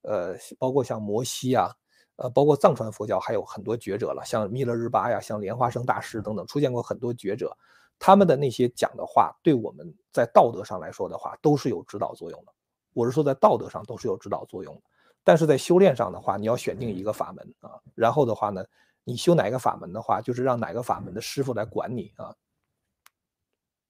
[0.02, 1.70] 呃，包括像摩西啊，
[2.18, 7.56] 呃，包括藏传佛教还有很多觉者了，像弥勒日巴呀，像莲花生大师等等，出现过很多觉者，
[8.04, 12.52] 他们的那些讲的话，对我们在道德上来说的话，都是有指导作用的。
[12.94, 14.82] 我是说，在道德上都是有指导作用的。
[15.24, 18.66] 但是在修炼上的话，你要选定一个法门啊，然后的话呢，
[19.04, 22.36] 你修哪个法门的话，就是让哪个法门的师傅来管你啊，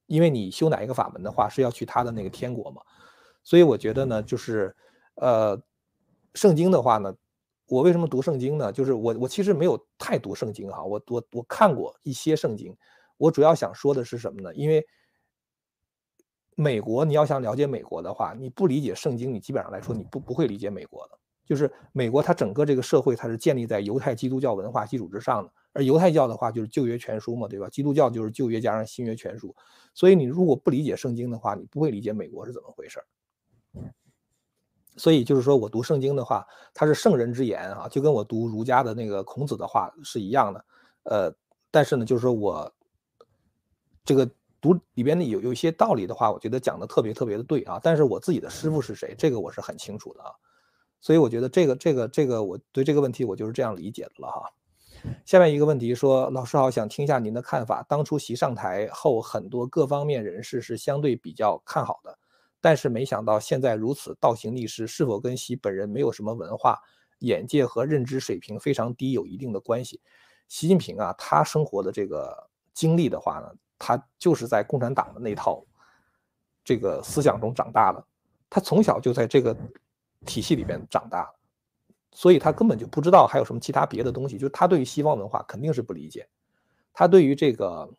[0.07, 2.81] 因为你修哪一个法门的话，是要去他的那个天国嘛。
[3.43, 4.75] 所以我觉得呢，就是
[5.15, 5.57] 呃，
[6.33, 7.15] 圣经的话呢，
[7.67, 8.73] 我为什么读圣经呢？
[8.73, 12.75] 就是我我其实没有太读圣经哈，我我我看过一些圣经，
[13.21, 14.51] 我主要想说的是什么呢？
[14.55, 14.83] 因为
[16.55, 21.19] 美国你要想了解美国的话，你不理解圣经，你基本上来说你不不会理解美国的。
[21.45, 25.51] 就是美国，它整个这个社会，它是建立在犹太基督教文化基础之上的。
[25.73, 27.69] 而犹太教的话，就是旧约全书嘛，对吧？
[27.69, 29.55] 基督教就是旧约加上新约全书。
[29.93, 32.99] 所以你如果不理解圣经的话，你不会理解美国是怎么回事
[34.97, 40.65] 所以就是说我读圣经的话，它是圣人之言啊，就跟我读儒家的那个孔子的话是一样的。
[41.03, 41.35] 呃，
[41.69, 42.73] 但是呢，就是说我
[44.03, 44.29] 这个
[44.59, 47.79] 读里边的有有一些道理的话，我觉得讲的特别特别的对啊。
[47.81, 50.31] 但是我自己的师傅是谁，这个我是很清楚的啊。
[50.99, 54.51] 所以我觉得这个这个这个，我对这个问题我就是这样理解的了哈。
[55.25, 57.83] 下面一个问题说，老师好，想听一下您的看法。
[57.89, 62.19] 当初习上台后，很多各方面人士是相对比较看好的，
[62.61, 66.77] 但是没想到现在如此倒行逆施，是否跟习本人没有什么文化、
[67.21, 70.01] 眼界和认知水平非常低有一定的关系？
[70.47, 73.51] 习近平啊，他生活的这个经历的话呢，
[73.83, 75.63] 他就是在共产党的那套
[76.63, 78.03] 这个思想中长大的，
[78.49, 79.55] 他从小就在这个。
[80.23, 81.27] 体系里边长大，
[82.11, 84.37] 所以他根本就不知道还有什么其他别的东西。
[84.37, 86.29] 就是他对于西方文化肯定是不理解，
[86.93, 87.89] 他对于这个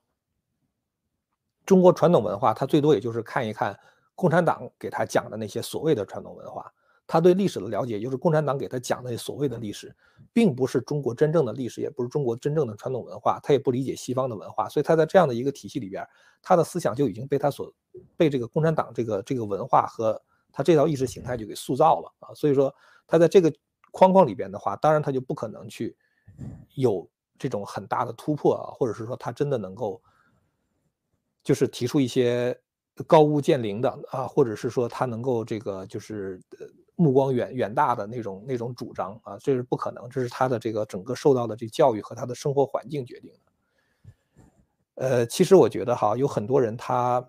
[1.66, 3.76] 中国传统文化，他最多也就是看一看
[4.14, 6.72] 共产党给他讲的那些所谓的传统文化。
[7.12, 9.94] 他对历史的了解，就是共产党给他讲的所谓的历史，
[10.32, 13.38] 并不是中国真正的历史，也不是中国真正的传统文化。
[13.42, 16.02] 他也不理解西方的文化，所以他在这样的一个体系里边，
[16.40, 17.70] 他的思想就已经被他所
[18.16, 20.22] 被这个共产党这个这个文化和。
[20.54, 22.74] 他这套意识形态就给塑造了啊，所以说
[23.06, 23.50] 他在这个
[23.90, 25.96] 框框里边的话，当然他就不可能去
[26.74, 27.08] 有
[27.38, 30.02] 这种很大的突破啊，或者是说他真的能够
[31.42, 32.54] 就是提出一些
[33.06, 36.38] 高屋建瓴的啊，或者是说他能够这个就是
[36.96, 44.12] 目光远远大的那种那种主张啊，这是不可能，这是他的这个整个受到的这教育和他的生活环境决定的。
[44.94, 47.26] 呃，其实我觉得哈，有很多人他。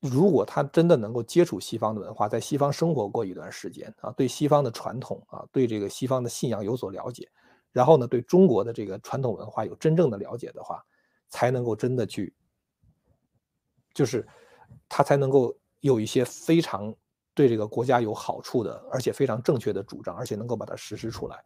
[0.00, 7.28] 如果他真的能够接触西方的文化，在西方生活过一段时间啊，对西方的传统啊，对这个西方的信仰有所了解，
[7.70, 10.84] 然后呢，对中国的这个传统文化有真正的了解的话，
[11.28, 12.34] 才能够真的去，
[13.94, 14.26] 就是
[14.88, 16.92] 他才能够有一些非常
[17.34, 21.44] 对这个国家有好处的，而且非常正确的主张，而且能够把它实施出来。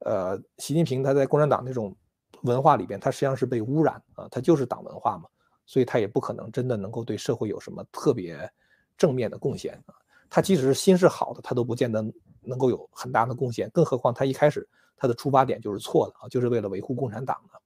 [0.00, 1.96] 呃，习近平他在共产党那种
[2.42, 5.28] 文化里边，他实际上是被污染啊，他就是党文化嘛。
[5.68, 8.48] 所以他也不可能真的能够对社会有什么特别
[8.96, 9.94] 正面的贡献啊！
[10.30, 12.00] 他即使是心是好的，他都不见得
[12.40, 13.68] 能够有很大的贡献。
[13.70, 17.60] 更何况他一开始他的出发点就是错的啊，就是为了维护共产党的。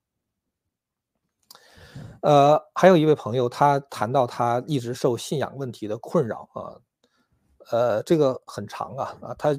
[2.22, 6.80] 呃，还有一位朋友，他谈到他一直受信仰问题的困扰啊，
[7.70, 9.56] 呃，这个很长啊啊，他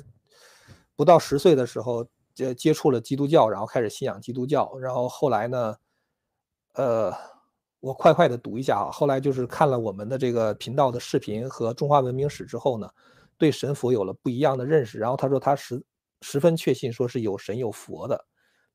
[0.96, 5.76] 不到十岁的时候接接触了基督教，然后开始信仰基督教，然后后来呢，
[6.74, 7.14] 呃。
[7.84, 12.88] 我快快的读一下啊，后来就是看了我们的这个频道的视频和中华文明史之后呢，
[13.40, 15.00] 对神佛有了不一样的认识。
[15.00, 15.84] 然后他说他十
[16.22, 18.24] 十分确信说是有神有佛的，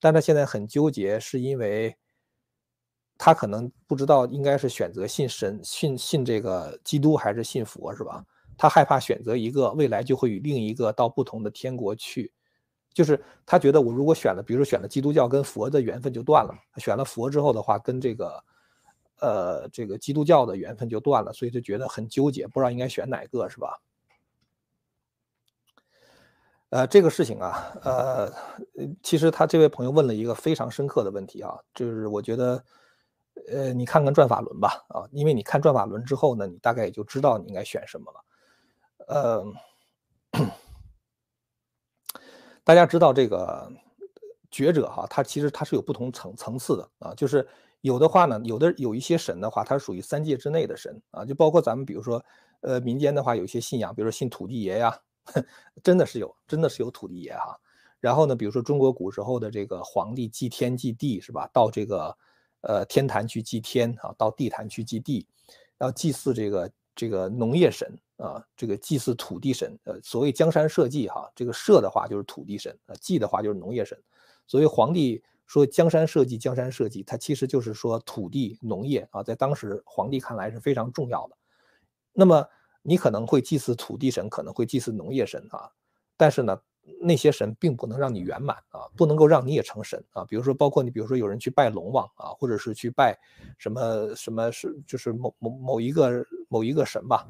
[0.00, 1.96] 但他现在很纠结，是因为
[3.16, 8.24] 他可能不知道应该是选择信神信信这个基督还是信佛是吧？
[8.56, 12.32] 他害怕选择一个未来就会与另一个到不同的天国去，
[12.92, 18.42] 就是他觉得我如果选了，比如说选了基督教跟佛的缘分就断了，选了佛之后的话跟这个。
[19.18, 23.80] 呃，这个基督教的缘分就断了，所以就觉得很纠结，不知道应该选哪个，是吧？
[26.68, 28.30] 呃，这个事情啊，呃，
[29.02, 32.62] 其实他这位朋友问了一个非常深刻的问题啊，就是我觉得，
[33.50, 38.22] 呃，你看看转法轮吧，啊，因为你看转法轮之后呢，你大概也就知道你应该选什么了。
[39.06, 39.44] 呃，
[42.64, 43.70] 大家知道这个
[44.50, 47.46] 觉者哈，他其实他是有不同层层次的啊，就是。
[47.82, 52.24] 有的话呢，有的有一些神的话，它属于三界之内的神啊，就包括咱们比如说，
[52.62, 54.98] 呃，民间的话有一些信仰，比如说信土地爷呀，
[55.84, 57.56] 真的是有，真的是有土地爷哈。
[58.00, 61.48] 然后呢，比如说中国古时候的这个皇帝祭天祭地是吧？
[61.52, 62.16] 到这个
[62.62, 65.28] 呃天坛去祭天啊，到地坛去祭地，
[65.78, 69.78] 要祭祀这个这个农业神啊，这个祭祀土地神。
[69.84, 73.96] 呃，所谓江山社稷哈，这个社的话就是土地神，呃，稷的话就是农业神。
[74.46, 81.36] 所以皇帝说江山社稷，江山社稷，它其实就是说土地农业啊，在当时皇帝看来是非常重要的。
[82.12, 82.46] 那么
[82.82, 85.70] 你可能会祭祀土地神，可能会祭祀农业神啊，
[86.16, 86.60] 但是呢。
[87.00, 90.24] 那些神并不能让你圆满啊，不能够让你也成神啊。
[90.24, 93.18] 比如说，包括你，比如说有人去拜龙王啊，或者是去拜
[93.58, 97.26] 什么什么是就是某某某一个某一个神吧。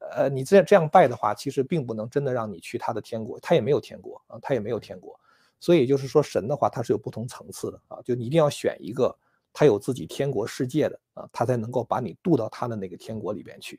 [0.00, 5.18] 呃，你这样这样拜的话，其实并不能真的让你去他的天国，他也没有天国啊，他也没有天国。
[5.60, 9.14] 所以就是说，神的话，它是有不同层次的啊，就你一定要选一个
[9.52, 13.78] 他有自己天国世界的啊，他才能够把你渡到他的那个天国里边去。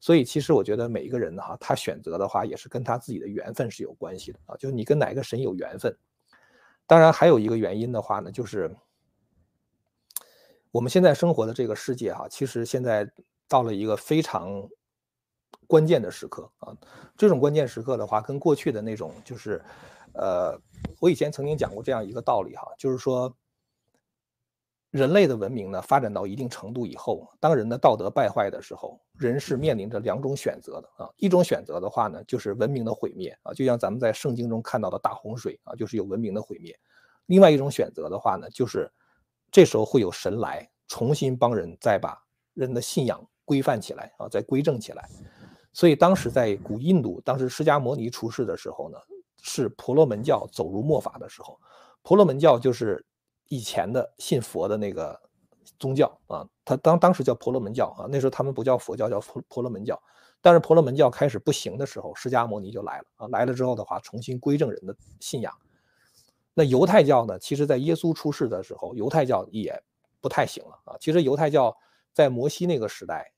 [0.00, 5.96] 所以其实我觉得每一个人哈，他选择的话也是跟他自己的缘分是有关系的啊，就是你跟哪个神有缘分。
[6.84, 8.74] 当然还有一个原因的话呢，就是
[10.72, 13.08] 我们现在生活的这个世界哈，其实现在
[13.46, 14.68] 到了一个非常
[15.74, 16.76] 关键的时刻啊。
[17.16, 19.60] 这种关键时刻的话，跟过去的那种就是，
[20.12, 20.56] 呃，
[21.00, 23.34] 我以前曾经讲过这样一个道理哈，就是说。
[24.94, 31.10] 人类的文明呢，发展到一定程度以后，当人的道德败坏的时候，人是面临着两种选择的啊。
[31.16, 36.78] 一种选择的话呢，就是文明的毁灭啊，就像咱们在圣经中看到的大洪水啊，就是有文明的毁灭。
[37.26, 38.88] 另外一种选择的话呢，就是
[39.50, 42.16] 这时候会有神来重新帮人再把
[42.52, 45.10] 人的信仰规范起来啊，再规正起来。
[45.74, 48.96] 所以当时在古印度，当时释迦摩尼出世的时候呢，
[49.42, 51.60] 是婆罗门教走入末法的时候，
[52.02, 53.04] 婆罗门教就是。
[53.48, 55.20] 以前的信佛的那个
[55.78, 60.02] 宗教啊，他当当时叫婆罗门教啊，那时候他们不叫佛教，叫婆婆罗门教。
[60.40, 65.52] 但是婆罗门教开始不行的时候，释迦牟尼就来了啊，来了之后的话，重新规正人的信仰。
[66.54, 69.78] 那犹太教呢，其实在耶稣出世的时候，犹太教也
[70.22, 70.96] 不太行了啊。
[70.98, 71.76] 其实犹太教
[72.14, 73.30] 在摩西那个时代，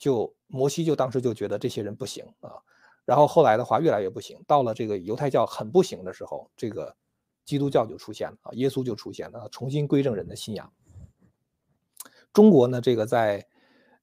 [0.00, 2.58] 就摩西就当时就觉得这些人不行啊，
[3.04, 6.92] 然后后来的话越来越不行，到了这个犹太教很不行的时候，这个。
[7.42, 10.72] 基督教就出现了啊，耶稣就出现了，重新归正人的信仰。
[12.32, 13.44] 中国呢，这个在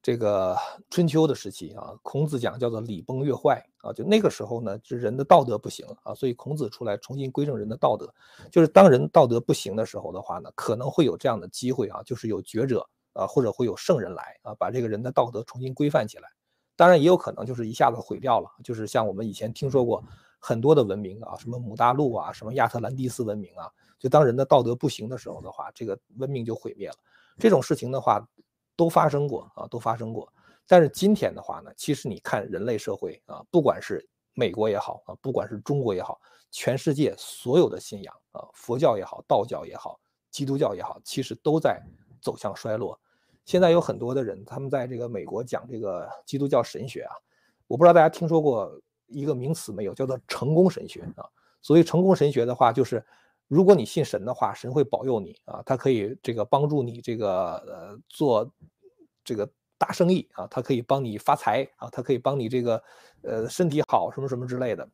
[0.01, 0.57] 这个
[0.89, 8.13] 春秋的时期啊，孔子讲叫做礼崩乐坏啊，就那个时候呢，是人的道德不行啊，所以孔子出来重新归正人的道德。
[8.51, 12.85] 就是当人道德不行的时候的话呢，可能会有这样的机会啊，就是有觉者
[13.17, 16.29] 啊，或者会有圣人来啊，把这个人的道德重新规范起来。
[16.75, 20.03] 当然也有可能就是一下子毁掉了，就是像我们以前听说过。
[20.39, 26.95] 很多的文明啊，什么姆大陆啊，什么亚特兰蒂斯文明啊，就当人的道德不行的时候的话，这个文明就毁灭了。
[27.39, 28.23] 这种事情的话，
[28.75, 30.31] 都发生过啊，都发生过。
[30.67, 39.99] 但是今天的话呢，其实你看人类社会啊，不管是美国也好啊，不管是中国也好，全世界所有的信仰啊，佛教也好，道教也好，
[40.29, 41.83] 基督教也好，其实都在
[42.21, 42.97] 走向衰落。
[43.47, 47.15] 现在有很多的人，他们在这个美国讲这个基督教神学啊，
[47.65, 48.79] 我不知道大家听说过。
[49.09, 51.23] 一个名词没有，叫做成功神学啊。
[51.61, 53.01] 所以成功神学的话，就是
[53.47, 58.51] 如果你信神的话，神会保佑你啊，他可以这个帮助你这个呃做
[59.23, 62.83] 这个大生意啊，他可以帮你发财啊，他可以帮你这个
[63.21, 64.85] 呃身体好什么什么之类的。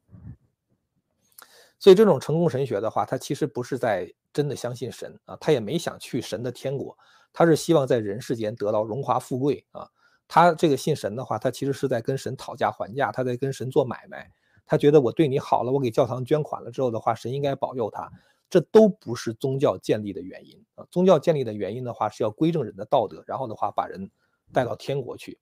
[1.80, 6.96] 所以这种成功神学的话，他其实不是在真的相信神啊，他也没想去神的天国，
[7.34, 9.90] 他是希望在人世间得到荣华富贵啊。
[10.28, 14.32] 他这个信神的话，他其实是在跟神讨价还价，他在跟神做买卖。
[14.66, 18.10] 他觉得我对你好了，我给教堂捐款了之后的话，神应该保佑他。
[18.50, 20.86] 这都不是宗教建立的原因啊！
[20.92, 24.12] 宗教建立的原因的话，是要归正人的道德，然后的话把人
[24.52, 25.40] 带到天国去。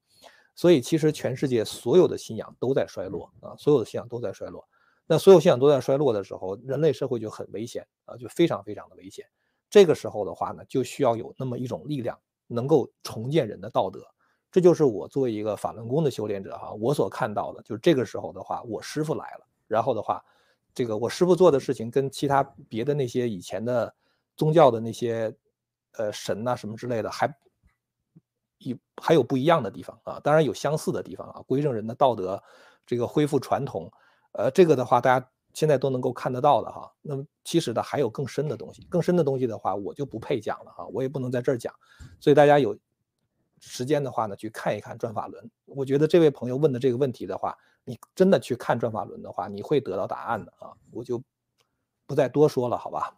[0.55, 4.65] 所以其实全世界所有的信仰都在衰落啊，所有的信仰都在衰落。
[5.07, 9.25] 那所有信仰都在衰落的时候，人类社会就很危险啊，就非常非常的危险。
[9.71, 14.05] 这个时候的话呢，就需要有那么一种力量，能够重建人的道德。
[14.51, 20.21] 这就是我作为一个法轮功的修炼者哈，我所看到的，就是这个时候的话，我师傅来了，然后的话，
[20.73, 23.95] 这个我师傅做的事情跟其他别的那些以前的
[24.35, 25.33] 宗教的那些
[25.93, 27.33] 呃神呐什么之类的，还
[28.57, 32.43] 有还有不一样的地方啊，当然有相似的地方啊，归正人的道德，
[32.85, 33.89] 这个恢复传统，
[34.33, 36.91] 呃，这个的话大家现在都能够看得到的哈。
[37.01, 41.73] 那么其实的还有更深的东西，更深的东西的话，我就不配讲了哈，我也不能在这儿讲，
[42.19, 42.77] 所以大家有。
[43.63, 45.51] 时间的话呢，去看一看转法轮。
[45.65, 50.73] 我觉得这位朋友问的这个问题的话，你真的去看转法轮的话，你会得到答案的啊！
[50.89, 51.21] 我就
[52.07, 53.15] 不再多说了，好吧？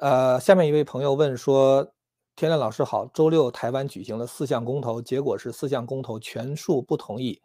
[0.00, 1.92] 呃，下面一位朋友问说，
[2.34, 7.40] 天亮老师好，周六台湾举行了四项公投，结果是四项公投全数不同意，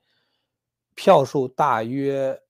[0.96, 2.42] 票数大约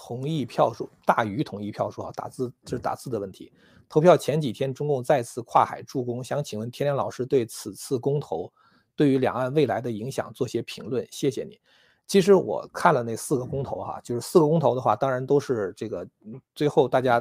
[0.00, 3.52] 同意票数大于同意票数啊，打字这是打字的问题。
[3.88, 8.52] 投票前几天，中共再次跨海助攻，想请问天亮老师对此次公投
[8.94, 11.58] 对于两岸未来的影响做些评论，谢谢你。
[12.06, 16.06] 其实我看了那四个公投哈，就是四个公投的话，当然都是这个
[16.54, 17.20] 最后大家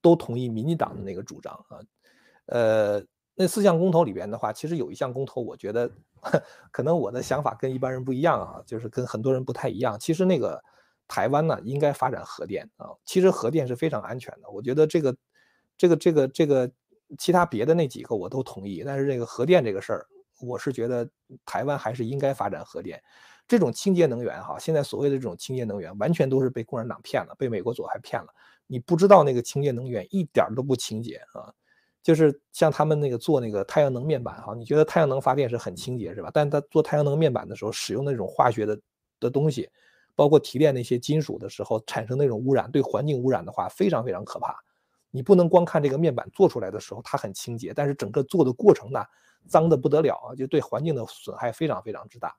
[0.00, 1.80] 都同意民进党的那个主张啊，
[2.46, 3.04] 呃。
[3.34, 5.90] 那四项公投里边的话，其实有一项公投，我觉得
[6.70, 9.98] 可能我的想法跟一般人不一样啊，就是跟很多人不太一样。
[9.98, 10.62] 其实那个
[11.12, 14.48] 台湾呢，应该发展核电啊，其实核电是非常安全的。
[14.48, 15.14] 我觉得这个
[15.76, 16.70] 这个这个这个
[17.18, 20.06] 其他别的那几个我都同意，但是这个核电这个事儿，
[20.40, 21.06] 我是觉得
[21.44, 23.02] 台湾还是应该发展核电。
[23.46, 28.28] 这种清洁能源哈，现在所谓的这种清洁能源，完全都是被共产党骗了，被美国左派骗了。
[28.66, 31.52] 你不知道那个清洁能源一点都不清洁啊。
[32.02, 36.30] 就是像他们那个做那个太阳能面板哈，你觉得太阳能发电是很清洁是吧？
[36.32, 38.80] 但他做太阳能面板的时候使用那种化学的
[39.20, 39.68] 的东西，
[40.14, 44.56] 包括提炼那些金属的时候产生那种污染，对环境污染的话非常非常可怕。
[45.10, 49.00] 你不能光看这个面板做出来的时候它很清洁，但是整个做的过程呢
[49.46, 52.34] 脏的不得了啊，就对环境的损害非常非常之大。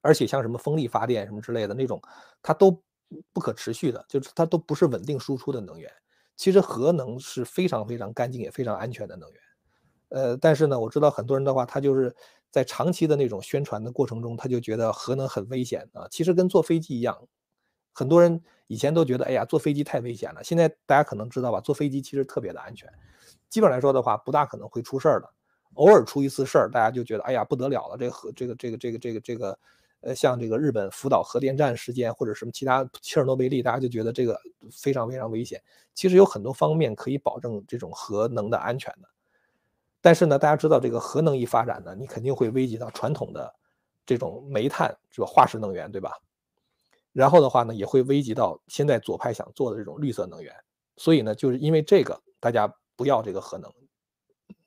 [0.00, 2.00] 而且像什么风力发电什么之类的那种，
[2.42, 2.82] 它都
[3.32, 5.90] 不可持续的，就是它都不是稳定输出的能源。
[6.36, 9.40] 其实核能是非常非常干净也非常安全的能源，
[10.08, 12.12] 呃，但是呢，我知道很多人的话，他就是
[12.54, 16.06] 在长期的那种宣传的过程中，他就觉得核能很危险啊。
[16.08, 17.26] 其实跟坐飞机一样，
[17.92, 20.44] 很多人以前都觉得，哎呀，坐飞机太危险了。
[20.44, 22.88] 现在大家可能知道吧，坐飞机其实特别的安全，
[23.50, 25.28] 基本来说的话，不大可能会出事儿的。
[25.74, 29.58] 偶尔出一次事儿，大家就觉得，哎呀，不得了了，这核这个这个这个这个这个。
[30.06, 34.38] 呃，像这个日本福岛核电站事件或者什么其他切尔诺贝利，大家就觉得这个
[34.70, 35.58] 非常非常危险。
[35.94, 39.08] 其实有很多方面可以保证这种核能的安全的，
[40.04, 43.50] 但是呢，大家知道这个核能一发展呢，你肯定会危及到传统的
[44.04, 45.26] 这种煤炭是吧？
[45.26, 46.12] 化石能源对吧？
[47.14, 50.54] 然后的话呢，也会危及到现在左派想做的这种绿色能源。
[50.98, 53.72] 所以呢，就是因为这个，大家不要这个核能，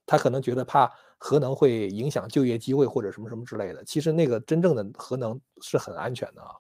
[0.08, 0.92] 他可能觉得怕。
[1.20, 6.52] 核能会影响就业机会或者什么什么之类的，其实那个真正的核能是很安全的啊。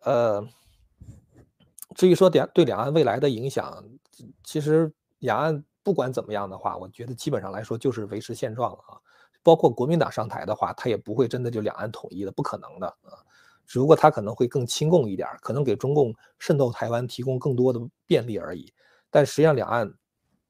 [0.00, 0.48] 呃，
[1.94, 3.84] 至于说两对两岸未来的影响，
[4.42, 8.98] 其实两岸不管怎么样的话，我觉得基本上来说就是维持现状了啊。
[9.44, 13.22] 包括国民党上台的话，他也不会真的就两岸统一的，不可能的啊。
[13.64, 18.74] 只不过他可能会更亲共一点，可能给中共渗透台湾提供更多的便利而已。
[19.08, 19.94] 但实际上两岸。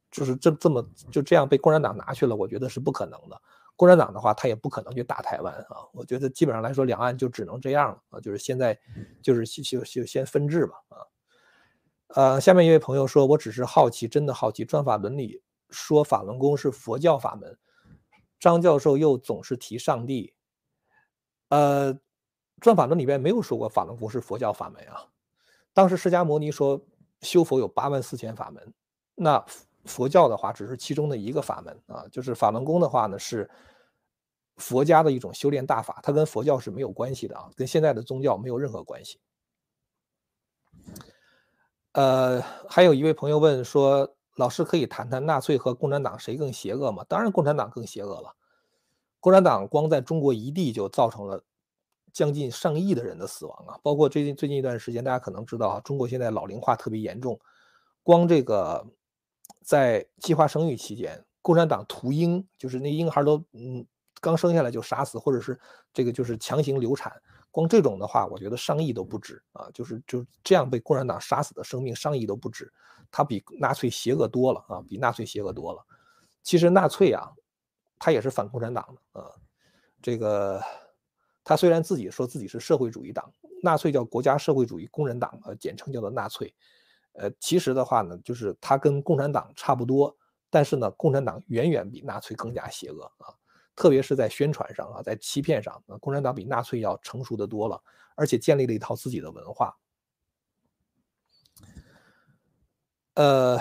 [0.08, 3.38] 就是这这么就这样被共产党拿去了，我觉得是不可能的。
[3.74, 5.84] 共产党的话，他也不可能去打台湾啊。
[5.92, 8.20] 我觉得基本上来说，两岸就只能这样了啊。
[8.20, 8.78] 就是现在，
[9.20, 10.96] 就是就就先分治吧啊。
[12.08, 17.58] 呃，下面一位朋友说，我只是好奇，真的好奇，转法伦里说法轮功是佛教法门，
[18.38, 20.34] 张教授又总是提上帝。
[21.48, 21.98] 呃，
[22.60, 25.08] 转法轮里边没有说过法轮功是佛教法门啊。
[25.72, 26.80] 当时释迦牟尼说
[27.22, 28.74] 修佛有八万四千法门，
[29.14, 29.44] 那。
[29.88, 33.48] 佛教的话只是其中的一个法门啊，就是法轮功的话呢是
[34.56, 39.20] 佛家的一种修炼大法，它跟佛教是没有关系的啊，跟现在的宗教没有任何关系。
[41.96, 47.02] 呃，还有一位朋友问说，老师可以谈谈纳粹和共产党谁更邪恶吗？
[47.08, 48.36] 当然共产党更邪恶了，
[49.18, 51.42] 共产党光在中国一地就造成了
[52.12, 57.40] 将近上亿的人的死亡啊，包括最近最近一段时间，大家可能知道啊，中国现在老龄化特别严重，
[58.02, 58.86] 光这个。
[59.62, 63.84] 在计划生育期间，共产党屠婴，就是那婴孩都嗯
[64.20, 65.58] 刚生下来就杀死，或者是
[65.92, 67.12] 这个就是强行流产，
[67.56, 72.70] 光这种的话，我觉得上亿都不止啊，就是就这样被共产党杀死的生命上亿都不止，
[73.10, 75.82] 他比纳粹邪恶多了啊，比纳粹邪恶多了。
[76.42, 77.32] 其实纳粹啊，
[77.98, 79.30] 他也是反共产党的啊，
[80.02, 80.60] 这个
[81.42, 83.32] 他虽然自己说自己是社会主义党，
[83.62, 86.54] 纳粹叫国家社会主义工人党，呃，简称叫做纳粹。
[87.14, 90.14] 呃，其实的话呢，就是他跟共产党差不多，
[90.50, 93.32] 但是呢，共产党远远比纳粹更加邪恶啊，
[93.76, 97.80] 特别是在宣传上啊，在欺骗上啊，共产党比纳粹要成熟的多了，
[98.14, 99.76] 而且建立了一套自己的文化。
[103.14, 103.58] 呃，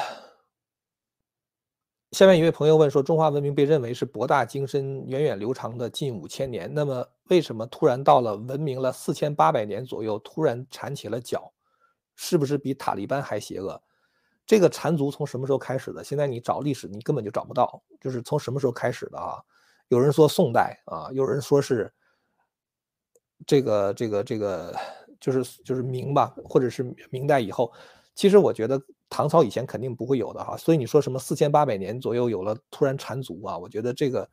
[2.11, 11.51] 下面一位朋友问说，中华文明被认为是博大精深、源远流长的近五千年，那么为什么突然到了文明了四千八百年左右，突然缠起了脚？
[12.15, 13.81] 是不是比塔利班还邪恶？
[14.45, 16.03] 这个缠足从什么时候开始的？
[16.03, 19.43] 现在你找历史，你根本就找不到，就是从什么时候开始的啊？
[19.89, 21.91] 有人说宋代啊，有人说是
[23.45, 24.75] 这个这个这个，
[25.19, 27.71] 就是就是明吧，或者是明代以后。
[28.15, 30.55] 其实我觉得唐朝以前肯定不会有的哈。
[30.57, 33.57] 所以你说什么四千八百年左右有了突然缠足啊？
[33.57, 34.29] 我觉得这个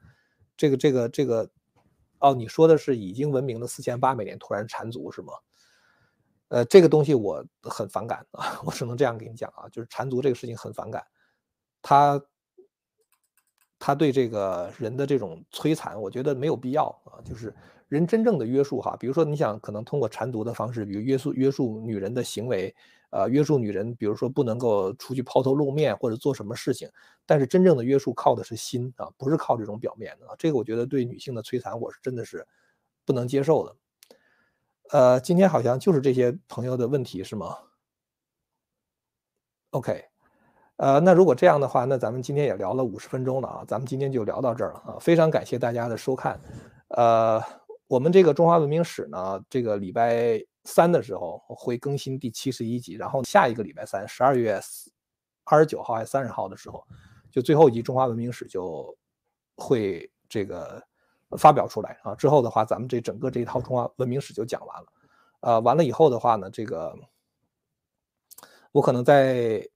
[0.57, 1.51] 这个这个这个，
[2.21, 5.33] 哦，你说的是已经文明的四千八百年突然缠足是吗？
[6.49, 11.03] 呃，这个东西我很反感啊， 我只能这样跟你讲啊，就是缠足这个事情很反感，
[11.83, 12.23] 他
[13.85, 17.18] 他对这个人的这种摧残，我觉得没有必要啊。
[17.24, 17.53] 就是
[17.89, 22.72] 人真正的约束哈，比如说你想可能通过缠足的方式，比如约束约束女人的行为，
[23.11, 26.89] 呃，约束女人，比如说不能够出去抛头露面或者做什么事情，
[27.26, 30.35] 但是真正的约束靠的是心啊，不是靠这种表面的啊。
[30.39, 32.47] 这个我觉得对女性的摧残，我是真的是
[33.05, 33.76] 不能接受的。
[34.91, 37.57] 呃，今天好像就是这些朋友的问题是吗
[39.70, 40.05] ？OK，
[40.83, 46.41] 呃，那如果这样的话，那咱们今天也聊了五十分钟了啊，咱们今天就聊到这儿了啊，非常感谢大家的收看。
[46.89, 47.41] 呃，
[47.87, 54.61] 我们这个中华文明史呢，这个礼拜三的时候会更新第七十一集，然后下一个礼拜三，十二月
[55.45, 56.85] 二十九号还是三十号的时候，
[57.30, 58.93] 就最后一集中华文明史就
[59.57, 60.83] 会这个。
[61.39, 62.14] 发表出来啊！
[62.14, 64.87] 之后的话，咱们这整个这一套中华文明史就讲完了。
[65.41, 66.95] 呃，完了以后的话呢，这个
[68.70, 69.66] 我可能在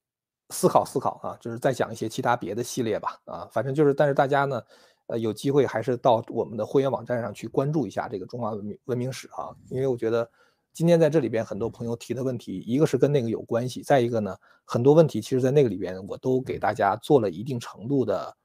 [0.50, 3.20] 思考思考啊，就是再讲一些其他别的系列吧。
[3.24, 4.62] 啊，反正就是，但是大家呢，
[5.06, 10.28] 呃，有机会还是到我们的会员网站上去关注一下这个中华文明文明史啊，因为我觉得
[10.72, 18.36] 今天在这里边很多朋友提的问题，一个是跟那个有关系，再一个呢，很多问题其实在那个里边我都给大家做了一定程度的。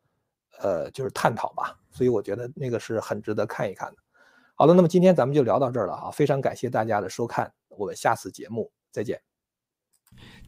[0.59, 3.97] 呃，就是探讨吧，所以我觉得那个是很值得看一看的。
[4.53, 9.30] 好了，那么今天咱们就聊到这儿了哈，非常感谢大家的收看，我们下次节目再见。